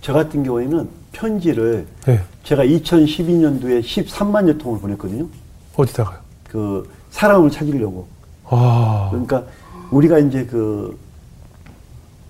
저 0.00 0.12
같은 0.12 0.42
경우에는 0.42 0.88
편지를 1.12 1.86
네. 2.06 2.20
제가 2.42 2.64
2012년도에 2.64 3.80
13만여 3.80 4.58
통을 4.58 4.80
보냈거든요. 4.80 5.28
어디다가요? 5.76 6.18
그 6.48 6.90
사람을 7.10 7.50
찾으려고. 7.50 8.13
아. 8.46 9.08
그러니까 9.10 9.44
우리가 9.90 10.18
이제 10.18 10.44
그 10.44 11.04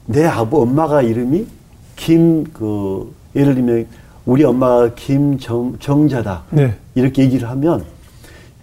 내 0.07 0.25
아버 0.27 0.59
엄마가 0.59 1.03
이름이 1.03 1.47
김 1.97 2.45
그 2.53 3.13
예를 3.35 3.55
들면 3.55 3.87
우리 4.27 4.45
엄마가 4.45 4.95
김정 4.95 5.77
정자다 5.79 6.45
네. 6.51 6.75
이렇게 6.95 7.23
얘기를 7.23 7.49
하면 7.49 7.85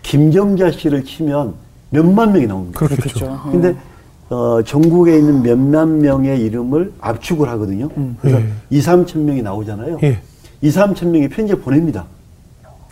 김정자 0.03 0.71
씨를 0.71 1.03
치면 1.03 1.53
몇만 1.89 2.31
명이 2.33 2.47
나옵니다. 2.47 2.79
그렇겠죠. 2.79 3.19
그렇죠. 3.25 3.39
근데 3.51 3.75
어, 4.29 4.61
전국에 4.63 5.17
있는 5.17 5.41
몇만 5.41 5.99
명의 5.99 6.39
이름을 6.41 6.93
압축을 7.01 7.49
하거든요. 7.49 7.89
그래서 8.21 8.39
예. 8.39 8.47
2, 8.69 8.79
3천 8.79 9.19
명이 9.19 9.41
나오잖아요. 9.41 9.97
예. 10.03 10.19
2, 10.61 10.69
3천 10.69 11.07
명이 11.07 11.27
편지를 11.29 11.59
보냅니다. 11.61 12.05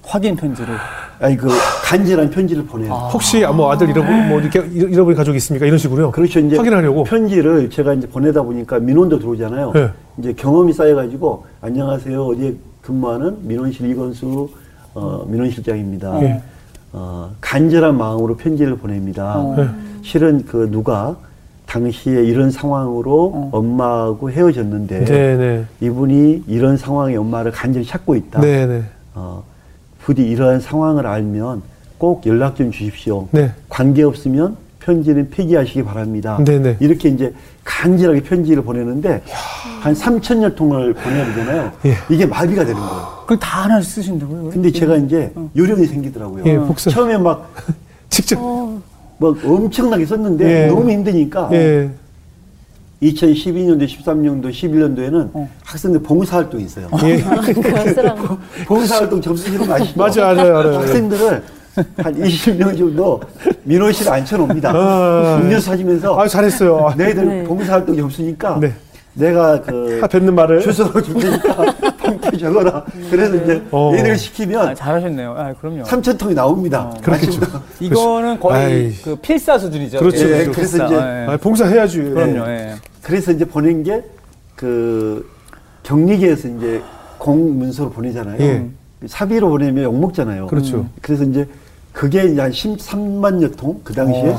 확인 0.09 0.35
편지를. 0.35 0.73
아니 1.19 1.37
그 1.37 1.49
간절한 1.83 2.31
편지를 2.31 2.65
보내요. 2.65 2.91
혹시 3.13 3.45
뭐 3.45 3.71
아들 3.71 3.89
잃어버린 3.89 4.27
뭐 4.27 4.41
이렇게 4.41 4.59
잃어버린 4.73 5.15
가족이 5.15 5.37
있습니까? 5.37 5.65
이런 5.65 5.77
식으로요. 5.77 6.11
그렇죠. 6.11 6.39
이제 6.39 6.57
확인하려고. 6.57 7.03
편지를 7.03 7.69
제가 7.69 7.93
이제 7.93 8.07
보내다 8.07 8.41
보니까 8.41 8.79
민원도 8.79 9.19
들어오잖아요. 9.19 9.71
네. 9.73 9.89
이제 10.17 10.33
경험이 10.33 10.73
쌓여가지고 10.73 11.45
안녕하세요. 11.61 12.25
어디에 12.25 12.55
근무하는 12.81 13.37
민원실 13.41 13.87
이건수 13.91 14.49
어, 14.95 15.25
민원실장입니다. 15.27 16.19
네. 16.19 16.41
어, 16.91 17.29
간절한 17.39 17.95
마음으로 17.95 18.35
편지를 18.35 18.77
보냅니다. 18.77 19.37
어. 19.37 19.55
네. 19.55 19.69
실은 20.01 20.43
그 20.45 20.69
누가 20.71 21.15
당시에 21.67 22.23
이런 22.23 22.49
상황으로 22.49 23.31
어. 23.35 23.49
엄마하고 23.51 24.31
헤어졌는데 24.31 25.05
네, 25.05 25.37
네. 25.37 25.65
이분이 25.81 26.45
이런 26.47 26.77
상황에 26.77 27.15
엄마를 27.15 27.51
간절히 27.51 27.85
찾고 27.85 28.15
있다. 28.15 28.41
네, 28.41 28.65
네. 28.65 28.83
어, 29.13 29.43
부디 30.09 30.23
이러한 30.23 30.59
상황을 30.59 31.05
알면 31.05 31.61
꼭 31.99 32.25
연락 32.25 32.55
좀 32.55 32.71
주십시오. 32.71 33.27
네. 33.29 33.51
관계 33.69 34.01
없으면 34.01 34.57
편지는 34.79 35.29
폐기하시기 35.29 35.83
바랍니다. 35.83 36.43
네네. 36.43 36.77
이렇게 36.79 37.09
이제 37.09 37.31
간절하게 37.63 38.23
편지를 38.23 38.63
보내는데 38.63 39.21
한 39.81 39.93
3천 39.93 40.41
여 40.41 40.55
통을 40.55 40.95
보내야 40.95 41.25
되잖아요. 41.27 41.71
예. 41.85 41.93
이게 42.09 42.25
마비가 42.25 42.65
되는 42.65 42.81
거예요. 42.81 43.17
그걸 43.21 43.37
다 43.37 43.65
하나 43.65 43.79
쓰신다고요? 43.79 44.49
근데 44.49 44.71
제가 44.71 44.95
이제 44.97 45.31
요령이 45.55 45.85
생기더라고요. 45.85 46.43
예. 46.47 46.59
처음에 46.89 47.15
막, 47.19 47.47
직접. 48.09 48.39
막 49.19 49.35
엄청나게 49.45 50.07
썼는데 50.07 50.63
예. 50.63 50.67
너무 50.67 50.89
힘드니까 50.89 51.49
예. 51.51 51.91
2012년도, 53.01 53.87
13년도, 53.87 54.49
11년도에는 54.51 55.29
어. 55.33 55.49
학생들 55.63 56.01
봉사활동이 56.01 56.65
있어요. 56.65 56.89
예. 57.03 57.21
그런 57.53 57.93
쓰라고. 57.93 58.37
봉사활동 58.67 59.21
점수 59.21 59.57
거 59.65 59.73
아시죠? 59.73 59.97
맞아요, 59.97 60.25
알아요, 60.25 60.57
알아요. 60.57 60.79
학생들을 60.79 61.43
한 61.97 62.13
20명 62.15 62.77
정도 62.77 63.21
민원실에 63.63 64.09
앉혀놓습니다. 64.09 64.71
아. 64.73 65.39
음료수 65.41 65.67
사주면서 65.67 66.19
아, 66.19 66.27
잘했어요. 66.27 66.93
너희들 66.97 67.25
네. 67.25 67.43
봉사활동 67.43 67.95
점수니까 67.95 68.59
네. 68.59 68.73
내가 69.13 69.61
그 69.61 70.01
아, 70.03 70.07
뱉는 70.07 70.35
말을. 70.35 70.59
주소를 70.61 71.01
줄 71.03 71.13
테니까 71.15 71.75
봉투 71.99 72.37
적어라. 72.37 72.85
그래서 73.09 73.35
이제 73.35 73.63
어. 73.71 73.91
얘들 73.95 74.11
아, 74.11 74.15
시키면 74.15 74.75
잘하셨네요. 74.75 75.35
아, 75.37 75.53
그럼요. 75.59 75.83
3천 75.83 76.17
통이 76.17 76.33
나옵니다. 76.33 76.93
그렇겠죠. 77.03 77.31
아침부터. 77.41 77.61
이거는 77.79 78.39
거의. 78.39 78.93
그 79.03 79.15
필사 79.17 79.57
수준이죠. 79.59 79.99
그렇죠, 79.99 80.25
예, 80.25 80.43
그렇죠. 80.45 80.51
그래서 80.53 80.77
필사. 80.77 80.85
이제 80.87 80.95
예. 80.95 81.25
아, 81.29 81.37
봉사해야지. 81.37 82.01
그럼요. 82.01 82.49
예. 82.49 82.75
그래서 83.01 83.31
이제 83.31 83.45
보낸 83.45 83.83
게 83.83 84.01
그 84.59 85.25
격리계에서 85.83 86.49
이제 86.49 86.81
공 87.17 87.57
문서로 87.57 87.89
보내잖아요. 87.91 88.41
예. 88.41 88.65
사비로 89.07 89.47
보내면 89.47 89.85
욕 89.85 89.97
먹잖아요. 89.97 90.47
그렇죠. 90.47 90.85
그래서 91.01 91.23
이제 91.23 91.47
그게 91.93 92.25
이제 92.25 92.41
한 92.41 92.51
13만여 92.51 93.55
통 93.55 93.79
그 93.85 93.93
당시에 93.93 94.35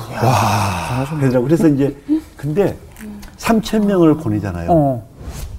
되더라고. 1.21 1.47
그래서 1.47 1.69
이제 1.69 1.97
근데 2.37 2.77
3천 3.39 3.87
명을 3.87 4.19
보내잖아요. 4.19 4.69
어. 4.71 5.09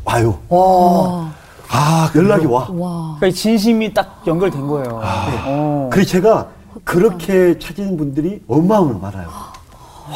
와요. 0.06 0.38
와. 0.50 1.34
아, 1.72 2.12
연락이 2.16 2.46
와. 2.46 2.68
와. 2.70 3.16
그러니까 3.20 3.28
이 3.28 3.34
진심이 3.34 3.94
딱 3.94 4.22
연결된 4.28 4.68
거예요. 4.68 5.00
아. 5.04 5.44
어. 5.48 5.90
그래서 5.92 6.10
제가 6.10 6.48
그렇게 6.84 7.58
찾은 7.60 7.98
분들이 7.98 8.42
어마어마로 8.48 9.00
많아요. 9.00 9.28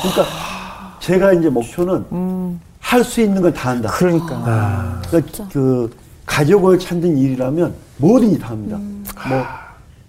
그러니까 0.02 0.26
제가 1.00 1.34
이제 1.34 1.50
목표는 1.50 2.60
할수 2.80 3.22
있는 3.22 3.42
건 3.42 3.54
다 3.54 3.70
한다. 3.72 3.90
그러니까. 3.92 5.02
그러니까 5.08 5.48
그 5.52 5.96
가족을 6.26 6.80
찾는 6.80 7.18
일이라면 7.18 7.74
뭐든지 7.98 8.40
다 8.40 8.50
합니다. 8.50 8.78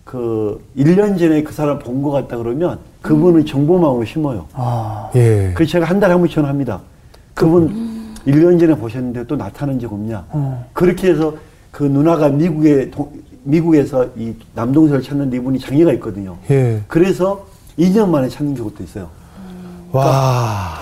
뭐그 0.05 0.65
1년 0.77 1.19
전에 1.19 1.43
그 1.43 1.53
사람 1.53 1.79
본 1.79 2.03
것 2.03 2.11
같다 2.11 2.37
그러면 2.37 2.79
그분은 3.03 3.47
정보망으로 3.47 4.05
심어요. 4.05 4.47
아. 4.55 5.11
예. 5.15 5.53
그래서 5.55 5.73
제가 5.73 5.87
한 5.87 6.01
달에 6.01 6.13
한 6.13 6.21
번 6.21 6.29
전화합니다. 6.29 6.81
그분 7.35 7.96
1년 8.27 8.59
전에 8.59 8.75
보셨는데 8.77 9.27
또 9.27 9.37
나타난 9.37 9.79
적 9.79 9.93
없냐. 9.93 10.25
어. 10.31 10.67
그렇게 10.73 11.11
해서 11.11 11.35
그 11.71 11.85
누나가 11.85 12.29
미국에, 12.29 12.91
도- 12.91 13.13
미국에서 13.45 14.07
이 14.17 14.35
남동생을 14.55 15.03
찾는데 15.03 15.37
이분이 15.37 15.59
장애가 15.61 15.93
있거든요. 15.95 16.37
예. 16.51 16.83
그래서 16.89 17.47
2년 17.79 18.09
만에 18.09 18.29
찾는 18.29 18.55
경우도 18.55 18.83
있어요. 18.83 19.09
와. 19.93 20.75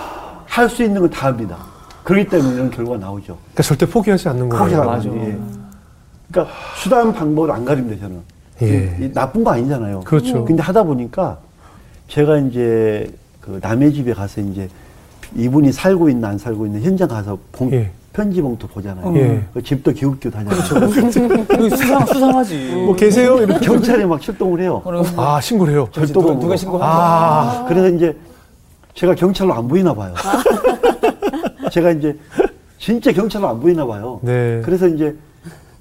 할 0.47 0.69
수 0.69 0.83
있는 0.85 1.01
건 1.01 1.11
다 1.11 1.27
합니다. 1.29 1.57
그렇기 2.05 2.29
때문에 2.29 2.55
이런 2.55 2.71
결과가 2.71 2.99
나오죠. 2.99 3.37
그러니까 3.43 3.63
절대 3.63 3.87
포기하지 3.87 4.29
않는 4.29 4.49
거예요. 4.49 4.65
포기하지 4.65 5.09
맞아. 5.09 5.09
예. 5.27 5.39
그러니까 6.31 6.55
수단 6.77 7.13
방법을 7.13 7.51
안 7.51 7.65
가립니다, 7.65 8.01
저는. 8.01 8.21
예. 8.63 9.11
나쁜 9.13 9.43
거 9.43 9.51
아니잖아요. 9.51 10.01
그렇죠. 10.01 10.45
근데 10.45 10.63
하다 10.63 10.85
보니까 10.85 11.39
제가 12.09 12.39
이제 12.39 13.11
그 13.41 13.59
남의 13.61 13.93
집에 13.93 14.13
가서 14.15 14.41
이제 14.41 14.69
이분이 15.35 15.73
살고 15.73 16.09
있나 16.11 16.29
안 16.29 16.39
살고 16.39 16.67
있나 16.67 16.81
현장 16.81 17.09
가서 17.09 17.39
봉- 17.53 17.73
예. 17.73 17.91
편지 18.13 18.41
봉투 18.41 18.69
보잖아요. 18.69 19.13
예. 19.17 19.43
그 19.53 19.61
집도 19.63 19.91
기웃기웃 19.91 20.33
하잖아요. 20.37 20.89
그 21.49 21.71
수상, 21.77 22.07
수상하지. 22.07 22.73
뭐 22.87 22.95
계세요? 22.95 23.39
이렇게. 23.39 23.67
경찰이 23.67 24.05
막 24.07 24.21
출동을 24.21 24.61
해요. 24.61 24.81
아, 25.17 25.41
신고를 25.41 25.73
해요. 25.75 25.89
절도범으로. 25.91 26.39
누가, 26.41 26.57
신고한 26.57 26.89
아. 26.89 27.65
그래서 27.69 27.89
이제 27.89 28.17
제가 28.95 29.17
경찰로 29.17 29.53
안 29.53 29.67
보이나 29.67 29.93
봐요. 29.93 30.15
제가 31.73 31.91
이제 31.91 32.17
진짜 32.79 33.11
경찰로 33.13 33.49
안 33.49 33.59
보이나 33.61 33.85
봐요. 33.85 34.21
네. 34.23 34.61
그래서 34.65 34.87
이제 34.87 35.17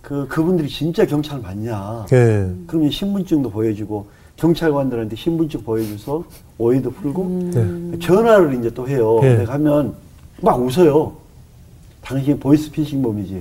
그 0.01 0.27
그분들이 0.27 0.67
진짜 0.67 1.05
경찰 1.05 1.39
맞냐? 1.39 2.05
예. 2.13 2.47
그러면 2.65 2.89
신분증도 2.89 3.51
보여주고 3.51 4.07
경찰관들한테 4.43 5.15
신분증 5.15 5.63
보여줘서 5.63 6.23
오해도 6.57 6.91
풀고 6.91 7.49
네. 7.53 7.99
전화를 7.99 8.55
이제 8.55 8.69
또 8.71 8.87
해요. 8.87 9.19
예. 9.23 9.35
내가 9.35 9.53
하면 9.53 9.93
막 10.41 10.61
웃어요. 10.61 11.13
당신 12.03 12.37
보이스피싱범이지. 12.37 13.39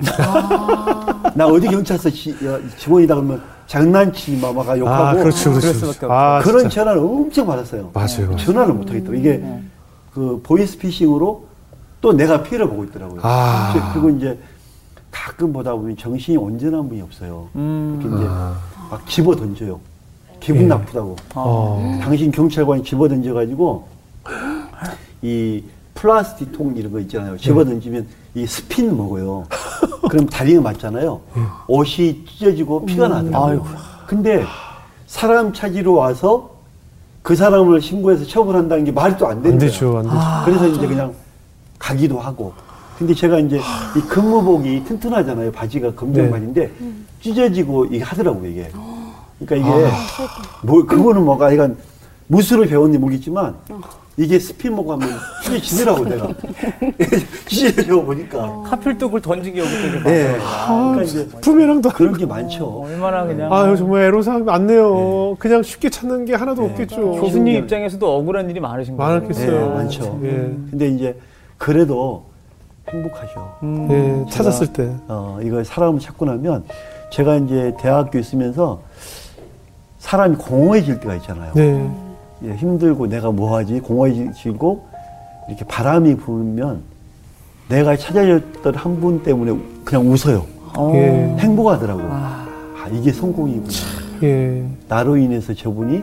나 1.35 1.47
어디 1.47 1.67
경찰서 1.67 2.09
지, 2.11 2.31
어, 2.47 2.61
직원이다 2.79 3.17
그러면 3.17 3.43
장난치지 3.67 4.41
마, 4.41 4.53
막 4.53 4.79
욕하고 4.79 4.89
아, 5.05 5.15
그렇죠, 5.15 5.51
그렇죠. 5.51 5.73
수밖에 5.73 6.07
아, 6.09 6.41
그런 6.45 6.61
진짜. 6.61 6.75
전화를 6.83 7.01
엄청 7.03 7.47
받았어요. 7.49 7.91
맞아요. 7.93 8.37
전화를 8.37 8.73
못 8.73 8.89
하겠더라고요. 8.89 9.19
이게 9.19 9.43
그 10.15 10.41
보이스피싱으로 10.45 11.47
또 12.01 12.13
내가 12.13 12.45
피해를 12.45 12.69
보고 12.69 12.85
있더라고요. 12.85 13.21
아. 13.25 13.91
그리고 13.93 14.11
이제 14.11 14.39
가끔 15.11 15.53
보다 15.53 15.73
보면 15.73 15.97
정신이 15.97 16.37
온전한 16.37 16.89
분이 16.89 17.03
없어요. 17.03 17.49
음. 17.57 17.99
이렇게 18.01 18.17
이제 18.17 18.31
막 18.89 19.07
집어 19.09 19.35
던져요. 19.35 19.81
기분 20.43 20.63
예. 20.63 20.67
나쁘다고. 20.67 21.17
어. 21.37 21.99
당신 22.03 22.31
경찰관이 22.33 22.83
집어 22.83 23.09
던져가지고 23.09 23.87
이 25.23 25.63
플라스틱 25.95 26.53
통 26.53 26.75
이런 26.77 26.91
거 26.91 26.99
있잖아요. 27.01 27.37
집어 27.37 27.65
던지면 27.65 28.07
이 28.35 28.45
스핀 28.47 28.97
먹어요. 28.97 29.45
그럼 30.11 30.27
다리에 30.27 30.59
맞잖아요. 30.59 31.21
옷이 31.69 32.25
찢어지고 32.27 32.87
피가 32.87 33.09
나더라고요. 33.09 33.65
근데 34.07 34.45
사람 35.07 35.53
찾으러 35.53 35.93
와서 35.93 36.51
그 37.23 37.37
사람을 37.37 37.81
신고해서 37.81 38.25
처벌한다는 38.27 38.85
게 38.85 38.91
말이 38.91 39.17
또 39.17 39.27
안 39.29 39.41
되는 39.43 39.59
거예요. 39.59 39.71
되죠, 39.71 39.99
안 39.99 40.05
되죠. 40.05 40.17
그래서 40.45 40.67
이제 40.67 40.87
그냥 40.89 41.15
가기도 41.79 42.19
하고. 42.19 42.53
근데 42.99 43.15
제가 43.15 43.39
이제 43.39 43.59
이 43.97 44.01
근무복이 44.01 44.85
튼튼하잖아요. 44.85 45.53
바지가 45.53 45.95
검정 45.95 46.25
네. 46.25 46.31
바지인데 46.31 46.71
찢어지고 47.21 47.87
이게 47.87 48.03
하더라고요, 48.03 48.49
이게. 48.51 48.71
그러니까 49.47 49.57
이게 49.57 49.91
뭐 50.63 50.85
그거는 50.85 51.25
뭐가 51.25 51.53
이건 51.53 51.77
무술을 52.29 52.67
배웠는지 52.67 52.99
모르겠지만 52.99 53.57
이게 54.19 54.39
스핀 54.39 54.77
먹고 54.77 54.93
하면 54.93 55.09
찢어지더라고 55.43 56.05
내가. 56.05 56.29
찢어져 57.47 58.03
보니까. 58.03 58.63
하필 58.67 58.99
또 58.99 59.07
그걸 59.07 59.23
던진 59.23 59.55
게 59.55 59.61
여기 59.61 59.71
또 59.71 59.87
이렇게 59.89 60.11
네. 60.11 60.39
많아요. 60.39 60.93
그러니까 60.93 61.03
이제 61.03 61.29
부메랑도 61.41 61.89
안 61.89 61.95
그런 61.95 62.13
게 62.19 62.27
많죠. 62.27 62.83
얼마나 62.85 63.25
그냥. 63.25 63.53
아유 63.53 63.77
정말 63.77 64.03
애로사항 64.05 64.45
많네요. 64.45 65.37
그냥 65.39 65.63
쉽게 65.63 65.89
찾는 65.89 66.27
게 66.27 66.35
하나도 66.35 66.63
없겠죠. 66.65 67.13
교수님 67.13 67.57
입장에서도 67.65 68.17
억울한 68.19 68.51
일이 68.51 68.61
많으신 68.61 68.97
거예요. 68.97 69.13
많았겠어요. 69.15 69.69
네, 69.69 69.75
많죠. 69.75 70.21
예. 70.25 70.29
근데 70.71 70.89
이제 70.89 71.19
그래도 71.57 72.27
행복하죠. 72.91 73.57
음. 73.63 73.89
예, 74.27 74.31
찾았을 74.31 74.73
때. 74.75 74.91
어, 75.09 75.39
이걸 75.43 75.65
사람을 75.65 76.01
찾고 76.01 76.27
나면 76.27 76.65
제가 77.11 77.37
이제 77.37 77.75
대학교 77.81 78.19
있으면서 78.19 78.83
사람이 80.03 80.37
공허해질 80.37 80.99
때가 81.01 81.15
있잖아요. 81.17 81.53
네. 81.55 81.91
예, 82.45 82.55
힘들고 82.57 83.07
내가 83.07 83.31
뭐 83.31 83.57
하지? 83.57 83.79
공허해지고 83.79 84.85
이렇게 85.49 85.65
바람이 85.65 86.17
불면 86.17 86.83
내가 87.69 87.97
찾아줬던 87.97 88.75
한 88.75 89.01
분 89.01 89.23
때문에 89.23 89.57
그냥 89.85 90.11
웃어요. 90.11 90.45
어. 90.77 90.93
예. 90.97 91.37
행복하더라고요. 91.39 92.09
아. 92.11 92.47
아, 92.83 92.89
이게 92.89 93.13
성공이구나. 93.13 93.69
예. 94.25 94.65
나로 94.89 95.17
인해서 95.17 95.55
저분이 95.55 96.03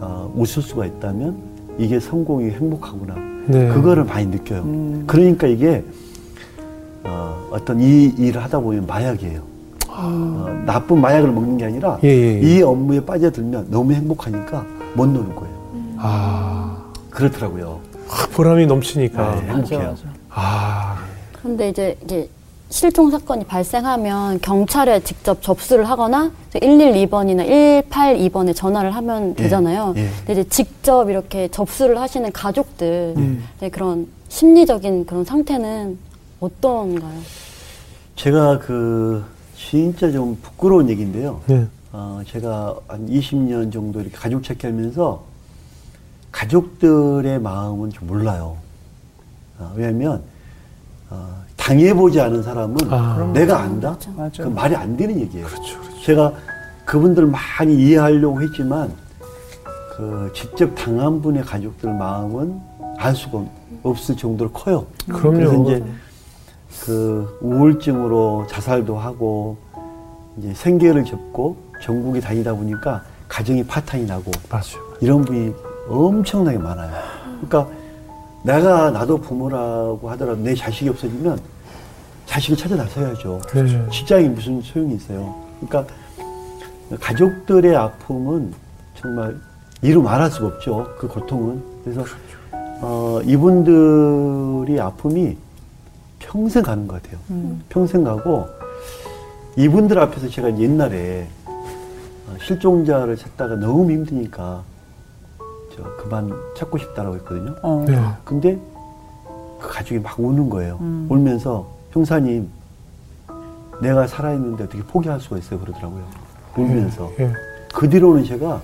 어, 0.00 0.32
웃을 0.34 0.62
수가 0.62 0.86
있다면 0.86 1.36
이게 1.78 2.00
성공이 2.00 2.50
행복하구나. 2.52 3.14
네. 3.46 3.68
그거를 3.68 4.04
많이 4.04 4.26
느껴요. 4.26 4.62
음. 4.62 5.04
그러니까 5.06 5.46
이게 5.46 5.84
어, 7.04 7.36
어떤 7.50 7.80
이 7.82 8.04
일을 8.16 8.42
하다 8.42 8.60
보면 8.60 8.86
마약이에요. 8.86 9.42
어, 9.96 10.62
나쁜 10.66 11.00
마약을 11.00 11.30
먹는 11.30 11.56
게 11.56 11.64
아니라 11.66 11.98
예, 12.02 12.08
예, 12.08 12.42
예. 12.42 12.56
이 12.58 12.62
업무에 12.62 13.00
빠져들면 13.04 13.68
너무 13.70 13.92
행복하니까 13.92 14.66
못 14.94 15.06
노는 15.06 15.34
거예요. 15.34 15.54
아, 15.98 16.76
그렇더라고요. 17.10 17.80
아, 18.08 18.26
보람이 18.32 18.66
넘치니까. 18.66 19.34
네, 19.36 19.40
행복해요. 19.52 19.78
맞아, 19.78 19.90
맞아. 19.90 20.02
아, 20.30 20.96
근데 21.42 21.68
이제 21.68 21.96
이게 22.02 22.28
실종 22.70 23.10
사건이 23.10 23.44
발생하면 23.44 24.40
경찰에 24.40 24.98
직접 25.00 25.40
접수를 25.42 25.88
하거나 25.88 26.32
112번이나 26.54 27.46
182번에 27.88 28.54
전화를 28.54 28.90
하면 28.90 29.34
되잖아요. 29.36 29.94
예. 29.96 30.08
근데 30.26 30.40
이제 30.40 30.48
직접 30.48 31.08
이렇게 31.08 31.46
접수를 31.48 32.00
하시는 32.00 32.32
가족들 32.32 33.14
음. 33.16 33.44
네, 33.60 33.68
그런 33.68 34.08
심리적인 34.28 35.06
그런 35.06 35.24
상태는 35.24 35.96
어떤가요? 36.40 37.20
제가 38.16 38.58
그 38.58 39.24
진짜 39.56 40.10
좀 40.10 40.38
부끄러운 40.42 40.88
얘기인데요. 40.88 41.40
네. 41.46 41.66
어, 41.92 42.20
제가 42.26 42.76
한 42.88 43.06
20년 43.08 43.72
정도 43.72 44.00
이렇게 44.00 44.16
가족 44.16 44.42
찾기 44.42 44.66
하면서 44.66 45.22
가족들의 46.32 47.38
마음은 47.40 47.90
좀 47.90 48.08
몰라요. 48.08 48.56
어, 49.58 49.72
왜냐하면 49.76 50.22
어, 51.10 51.42
당해보지 51.56 52.20
않은 52.20 52.42
사람은 52.42 52.76
아. 52.92 53.30
내가 53.32 53.60
안다? 53.60 53.96
그 54.36 54.42
말이 54.42 54.74
안 54.74 54.96
되는 54.96 55.18
얘기예요. 55.20 55.46
그렇죠, 55.46 55.80
그렇죠. 55.80 56.02
제가 56.02 56.32
그분들 56.84 57.26
많이 57.26 57.76
이해하려고 57.76 58.42
했지만 58.42 58.92
그 59.96 60.32
직접 60.34 60.74
당한 60.74 61.22
분의 61.22 61.44
가족들 61.44 61.94
마음은 61.94 62.60
알 62.98 63.14
수가 63.14 63.44
없을 63.84 64.16
정도로 64.16 64.50
커요. 64.50 64.86
그럼요. 65.08 65.36
그래서 65.36 65.62
이제 65.62 65.84
그 66.82 67.38
우울증으로 67.40 68.46
자살도 68.48 68.96
하고 68.98 69.56
이제 70.38 70.52
생계를 70.54 71.04
접고 71.04 71.56
전국에 71.82 72.20
다니다 72.20 72.54
보니까 72.54 73.02
가정이 73.28 73.64
파탄이 73.64 74.06
나고 74.06 74.30
맞아요. 74.50 74.84
이런 75.00 75.22
분이 75.22 75.54
엄청나게 75.88 76.58
많아요. 76.58 76.90
그러니까 77.40 77.72
내가 78.42 78.90
나도 78.90 79.18
부모라고 79.18 80.10
하더라도 80.10 80.40
내 80.40 80.54
자식이 80.54 80.88
없어지면 80.90 81.38
자식을 82.26 82.56
찾아 82.56 82.76
나서야죠. 82.76 83.40
네. 83.54 83.90
직장이 83.90 84.28
무슨 84.28 84.60
소용이 84.60 84.94
있어요. 84.96 85.34
그러니까 85.60 85.94
가족들의 87.00 87.74
아픔은 87.76 88.52
정말 88.96 89.36
이루 89.82 90.02
말할 90.02 90.30
수가 90.30 90.46
없죠. 90.48 90.86
그 90.98 91.06
고통은. 91.06 91.62
그래서 91.84 92.04
어, 92.80 93.20
이분들이 93.24 94.80
아픔이 94.80 95.36
평생 96.34 96.64
가는 96.64 96.88
것 96.88 97.00
같아요. 97.00 97.20
평생 97.68 98.02
가고 98.02 98.48
이분들 99.56 99.96
앞에서 100.00 100.28
제가 100.28 100.58
옛날에 100.58 101.28
어, 101.46 102.34
실종자를 102.40 103.16
찾다가 103.16 103.54
너무 103.54 103.92
힘드니까 103.92 104.64
저 105.76 105.82
그만 105.96 106.32
찾고 106.56 106.78
싶다라고 106.78 107.14
했거든요. 107.18 107.54
어. 107.62 107.84
네. 107.86 107.96
근데 108.24 108.58
그 109.60 109.68
가족이 109.68 110.00
막 110.00 110.18
우는 110.18 110.50
거예요. 110.50 110.78
음. 110.80 111.06
울면서 111.08 111.68
형사님 111.92 112.50
내가 113.80 114.08
살아있는데 114.08 114.64
어떻게 114.64 114.82
포기할 114.82 115.20
수가 115.20 115.38
있어요 115.38 115.60
그러더라고요. 115.60 116.04
울면서 116.56 117.12
예. 117.20 117.32
그 117.72 117.88
뒤로는 117.88 118.24
제가 118.24 118.60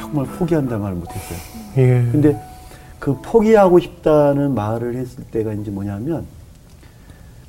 정말 0.00 0.26
포기한다는 0.26 0.80
말을 0.80 0.96
못했어요. 0.96 1.38
예. 1.76 2.08
근데 2.12 2.49
그 3.00 3.16
포기하고 3.22 3.80
싶다는 3.80 4.54
말을 4.54 4.94
했을 4.94 5.24
때가 5.24 5.52
이제 5.54 5.70
뭐냐면 5.70 6.26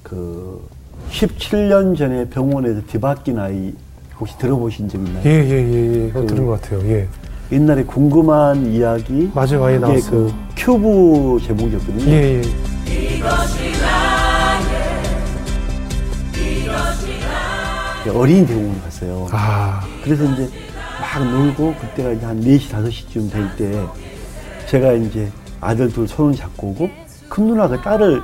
그 0.01 0.65
17년 1.11 1.97
전에 1.97 2.29
병원에서 2.29 2.81
뒤바뀐 2.87 3.37
아이 3.37 3.73
혹시 4.19 4.37
들어보신 4.37 4.87
적 4.87 4.97
있나요? 4.99 5.21
예, 5.25 5.29
예, 5.29 5.49
예, 5.51 6.03
예. 6.05 6.07
그거 6.07 6.21
그- 6.21 6.27
들은 6.27 6.45
것 6.45 6.61
같아요. 6.61 6.81
예. 6.89 7.07
옛날에 7.51 7.83
궁금한 7.83 8.65
이야기 8.71 9.29
맞아요, 9.35 9.77
나왔어요. 9.79 10.09
그 10.09 10.33
큐브 10.55 11.39
제목이었거든요. 11.45 12.05
예, 12.11 12.41
예. 12.41 12.41
어린이 18.13 18.45
대공원을 18.47 18.81
갔어요. 18.81 19.27
아, 19.31 19.81
그래서 20.03 20.23
이제 20.33 20.49
막 20.99 21.23
놀고 21.29 21.75
그때가 21.75 22.11
이제 22.13 22.25
한 22.25 22.39
4시, 22.41 22.69
5시쯤 22.71 23.31
될 23.31 23.55
때 23.57 23.85
제가 24.67 24.93
이제 24.93 25.29
아들 25.62 25.89
둘 25.89 26.07
손을 26.07 26.36
잡고 26.36 26.68
오고 26.70 26.89
큰 27.30 27.47
누나가 27.47 27.80
딸을 27.82 28.22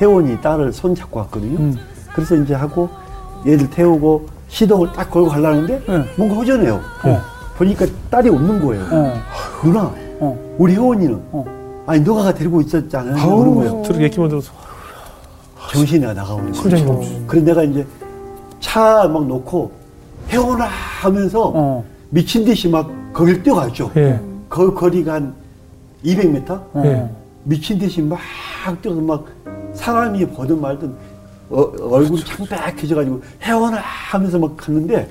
혜원이 0.00 0.40
딸을 0.40 0.72
손 0.72 0.94
잡고 0.94 1.18
왔거든요. 1.20 1.58
음. 1.58 1.78
그래서 2.14 2.36
이제 2.36 2.54
하고 2.54 2.88
얘들 3.46 3.68
태우고 3.70 4.26
시동을 4.48 4.92
딱 4.92 5.10
걸고 5.10 5.28
가려는데 5.28 5.82
네. 5.86 6.04
뭔가 6.16 6.36
허전해요. 6.36 6.80
어. 7.04 7.20
보니까 7.56 7.86
딸이 8.10 8.30
없는 8.30 8.64
거예요. 8.64 8.84
어. 8.90 9.14
누나, 9.62 9.92
어. 10.20 10.54
우리 10.58 10.72
혜원이는 10.74 11.20
어. 11.32 11.84
아니 11.86 12.00
너가 12.00 12.32
데리고 12.32 12.60
있었잖아요. 12.60 13.14
그런 13.14 13.54
거예요. 13.54 13.82
들어 13.82 14.00
얘기만 14.02 14.28
들어서 14.28 14.52
정신이 15.72 16.04
나가오는 16.14 16.52
거예요. 16.52 17.24
그래서 17.26 17.44
내가 17.44 17.62
이제 17.64 17.86
차 18.60 19.06
막 19.08 19.26
놓고 19.26 19.70
혜원아 20.28 20.64
하면서 20.64 21.52
어. 21.54 21.84
미친 22.10 22.44
듯이 22.44 22.68
막 22.68 22.90
거길 23.12 23.42
뛰어갔죠. 23.42 23.90
예. 23.96 24.20
그 24.48 24.72
거리가 24.74 25.14
한 25.14 25.34
200m? 26.04 26.50
어. 26.50 26.82
예. 26.84 27.08
미친 27.44 27.78
듯이 27.78 28.02
막 28.02 28.18
뛰어서 28.82 29.00
막 29.00 29.26
사람이 29.74 30.26
보든 30.26 30.60
말든 30.60 30.94
어, 31.50 31.60
얼굴이 31.90 32.24
창백해져가지고 32.24 33.22
혜원아 33.42 33.78
하면서 33.78 34.38
막 34.38 34.56
갔는데 34.56 35.08